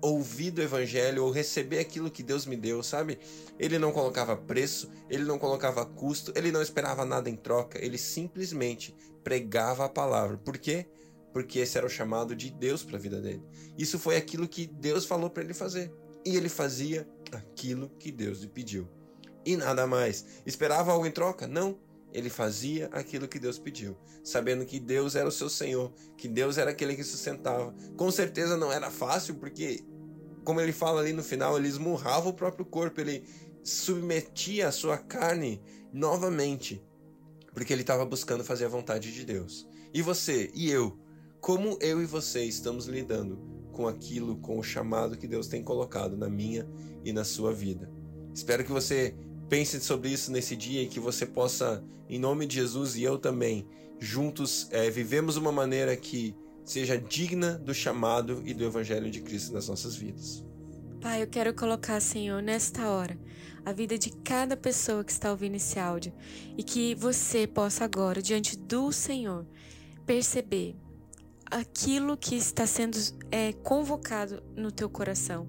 ouvir 0.04 0.52
do 0.52 0.62
evangelho 0.62 1.24
ou 1.24 1.32
receber 1.32 1.80
aquilo 1.80 2.12
que 2.12 2.22
Deus 2.22 2.46
me 2.46 2.58
deu, 2.58 2.84
sabe? 2.84 3.18
Ele 3.58 3.80
não 3.80 3.94
colocava 3.94 4.36
preço, 4.36 4.92
ele 5.10 5.24
não 5.24 5.40
colocava 5.40 5.86
custo, 5.86 6.34
ele 6.36 6.52
não 6.52 6.62
esperava 6.62 7.06
nada 7.06 7.30
em 7.30 7.38
troca, 7.38 7.84
ele 7.84 7.98
simplesmente 7.98 8.94
pregava 9.24 9.86
a 9.86 9.90
palavra. 9.90 10.38
Por 10.38 10.58
quê? 10.58 10.86
Porque 11.32 11.60
esse 11.60 11.78
era 11.78 11.88
o 11.88 11.90
chamado 11.90 12.36
de 12.36 12.50
Deus 12.52 12.84
para 12.84 12.98
a 12.98 13.00
vida 13.00 13.22
dele. 13.22 13.42
Isso 13.78 13.98
foi 13.98 14.18
aquilo 14.18 14.46
que 14.46 14.68
Deus 14.68 15.06
falou 15.06 15.30
para 15.30 15.42
ele 15.42 15.54
fazer. 15.54 15.90
E 16.26 16.36
ele 16.36 16.50
fazia 16.50 17.08
aquilo 17.32 17.90
que 17.98 18.12
Deus 18.12 18.42
lhe 18.42 18.48
pediu. 18.48 18.90
E 19.46 19.56
nada 19.56 19.88
mais. 19.88 20.26
Esperava 20.46 20.92
algo 20.92 21.06
em 21.06 21.12
troca? 21.12 21.48
Não. 21.48 21.80
Ele 22.12 22.30
fazia 22.30 22.90
aquilo 22.92 23.28
que 23.28 23.40
Deus 23.40 23.58
pediu, 23.58 23.98
sabendo 24.24 24.66
que 24.66 24.80
Deus 24.80 25.16
era 25.16 25.28
o 25.28 25.32
seu 25.32 25.50
Senhor, 25.50 25.92
que 26.16 26.28
Deus 26.28 26.60
era 26.60 26.70
aquele 26.70 26.96
que 26.96 27.04
sustentava. 27.04 27.74
Com 27.98 28.12
certeza 28.12 28.56
não 28.56 28.72
era 28.72 28.92
fácil, 28.92 29.34
porque 29.34 29.84
como 30.44 30.62
ele 30.62 30.72
fala 30.72 31.02
ali 31.02 31.14
no 31.14 31.24
final, 31.24 31.58
ele 31.58 31.68
esmurrava 31.68 32.30
o 32.30 32.34
próprio 32.34 32.66
corpo, 32.66 33.02
ele 33.02 33.24
submetia 33.64 34.68
a 34.68 34.72
sua 34.72 34.98
carne 34.98 35.62
novamente, 35.92 36.84
porque 37.54 37.72
ele 37.72 37.82
estava 37.82 38.06
buscando 38.06 38.44
fazer 38.44 38.66
a 38.66 38.70
vontade 38.70 39.14
de 39.14 39.26
Deus. 39.26 39.68
E 39.94 40.02
você 40.02 40.52
e 40.54 40.70
eu, 40.70 40.98
como 41.40 41.78
eu 41.82 42.02
e 42.02 42.06
você 42.06 42.44
estamos 42.44 42.88
lidando 42.88 43.40
com 43.72 43.88
aquilo, 43.88 44.38
com 44.38 44.60
o 44.60 44.64
chamado 44.64 45.18
que 45.18 45.28
Deus 45.28 45.48
tem 45.48 45.64
colocado 45.64 46.18
na 46.18 46.30
minha 46.30 46.68
e 47.04 47.14
na 47.14 47.24
sua 47.24 47.54
vida? 47.54 47.90
Espero 48.34 48.64
que 48.64 48.72
você 48.72 49.16
pense 49.48 49.80
sobre 49.80 50.10
isso 50.10 50.32
nesse 50.32 50.56
dia 50.56 50.82
e 50.82 50.88
que 50.88 51.00
você 51.00 51.26
possa, 51.26 51.84
em 52.10 52.20
nome 52.20 52.46
de 52.46 52.56
Jesus 52.56 52.96
e 52.96 53.04
eu 53.04 53.18
também, 53.18 53.68
juntos 54.00 54.68
é, 54.72 54.90
vivemos 54.90 55.38
uma 55.38 55.52
maneira 55.52 55.96
que 55.96 56.36
seja 56.64 56.98
digna 56.98 57.58
do 57.58 57.74
chamado 57.74 58.42
e 58.46 58.54
do 58.54 58.64
evangelho 58.64 59.10
de 59.10 59.22
Cristo 59.22 59.54
nas 59.54 59.68
nossas 59.68 59.96
vidas. 59.96 60.44
Pai, 61.02 61.22
eu 61.22 61.28
quero 61.28 61.54
colocar, 61.54 62.00
Senhor, 62.00 62.42
nesta 62.42 62.88
hora, 62.88 63.18
a 63.66 63.74
vida 63.74 63.98
de 63.98 64.10
cada 64.10 64.56
pessoa 64.56 65.04
que 65.04 65.12
está 65.12 65.32
ouvindo 65.32 65.56
esse 65.56 65.78
áudio 65.78 66.14
e 66.58 66.64
que 66.64 66.96
você 66.96 67.46
possa 67.46 67.84
agora, 67.84 68.22
diante 68.22 68.58
do 68.58 68.92
Senhor, 68.92 69.46
perceber 70.06 70.76
aquilo 71.52 72.18
que 72.18 72.36
está 72.36 72.66
sendo 72.66 72.98
é, 73.32 73.54
convocado 73.54 74.42
no 74.56 74.72
teu 74.72 74.90
coração. 74.90 75.48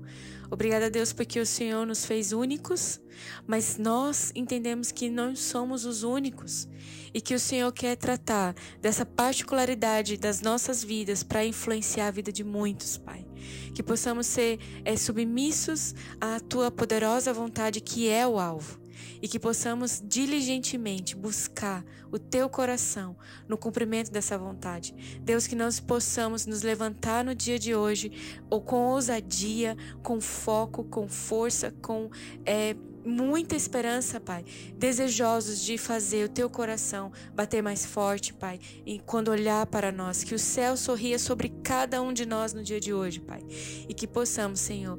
Obrigada, 0.50 0.90
Deus, 0.90 1.12
porque 1.12 1.40
o 1.40 1.46
Senhor 1.46 1.86
nos 1.86 2.04
fez 2.04 2.32
únicos, 2.32 3.00
mas 3.46 3.76
nós 3.76 4.30
entendemos 4.34 4.92
que 4.92 5.08
não 5.08 5.34
somos 5.34 5.84
os 5.84 6.02
únicos 6.02 6.68
e 7.12 7.20
que 7.20 7.34
o 7.34 7.40
Senhor 7.40 7.72
quer 7.72 7.96
tratar 7.96 8.54
dessa 8.80 9.06
particularidade 9.06 10.16
das 10.16 10.40
nossas 10.40 10.82
vidas 10.82 11.22
para 11.22 11.44
influenciar 11.44 12.08
a 12.08 12.10
vida 12.10 12.32
de 12.32 12.44
muitos, 12.44 12.98
Pai. 12.98 13.26
Que 13.74 13.82
possamos 13.82 14.26
ser 14.26 14.58
é, 14.84 14.96
submissos 14.96 15.94
à 16.20 16.40
tua 16.40 16.70
poderosa 16.70 17.32
vontade, 17.32 17.80
que 17.80 18.08
é 18.08 18.26
o 18.26 18.38
alvo 18.38 18.83
e 19.20 19.28
que 19.28 19.38
possamos 19.38 20.02
diligentemente 20.04 21.16
buscar 21.16 21.84
o 22.10 22.18
teu 22.18 22.48
coração 22.48 23.16
no 23.48 23.56
cumprimento 23.56 24.10
dessa 24.10 24.38
vontade. 24.38 24.94
Deus, 25.22 25.46
que 25.46 25.56
nós 25.56 25.80
possamos 25.80 26.46
nos 26.46 26.62
levantar 26.62 27.24
no 27.24 27.34
dia 27.34 27.58
de 27.58 27.74
hoje 27.74 28.12
ou 28.48 28.60
com 28.60 28.86
ousadia, 28.86 29.76
com 30.02 30.20
foco, 30.20 30.84
com 30.84 31.08
força, 31.08 31.72
com 31.82 32.10
é, 32.44 32.76
muita 33.04 33.54
esperança, 33.54 34.18
Pai, 34.18 34.44
desejosos 34.76 35.60
de 35.60 35.76
fazer 35.76 36.24
o 36.24 36.28
teu 36.28 36.48
coração 36.48 37.12
bater 37.34 37.62
mais 37.62 37.84
forte, 37.84 38.32
Pai, 38.32 38.58
e 38.86 38.98
quando 38.98 39.28
olhar 39.28 39.66
para 39.66 39.92
nós, 39.92 40.24
que 40.24 40.34
o 40.34 40.38
céu 40.38 40.76
sorria 40.76 41.18
sobre 41.18 41.50
cada 41.62 42.00
um 42.00 42.12
de 42.12 42.24
nós 42.24 42.54
no 42.54 42.62
dia 42.62 42.80
de 42.80 42.94
hoje, 42.94 43.20
Pai, 43.20 43.44
e 43.88 43.92
que 43.92 44.06
possamos, 44.06 44.60
Senhor, 44.60 44.98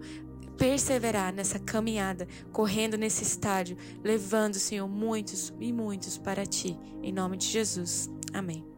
perseverar 0.58 1.34
nessa 1.34 1.60
caminhada, 1.60 2.28
correndo 2.52 2.98
nesse 2.98 3.24
estádio, 3.24 3.78
levando, 4.04 4.56
Senhor, 4.56 4.88
muitos 4.88 5.54
e 5.60 5.72
muitos 5.72 6.18
para 6.18 6.46
ti. 6.46 6.78
Em 7.02 7.12
nome 7.12 7.38
de 7.38 7.48
Jesus. 7.48 8.10
Amém. 8.34 8.75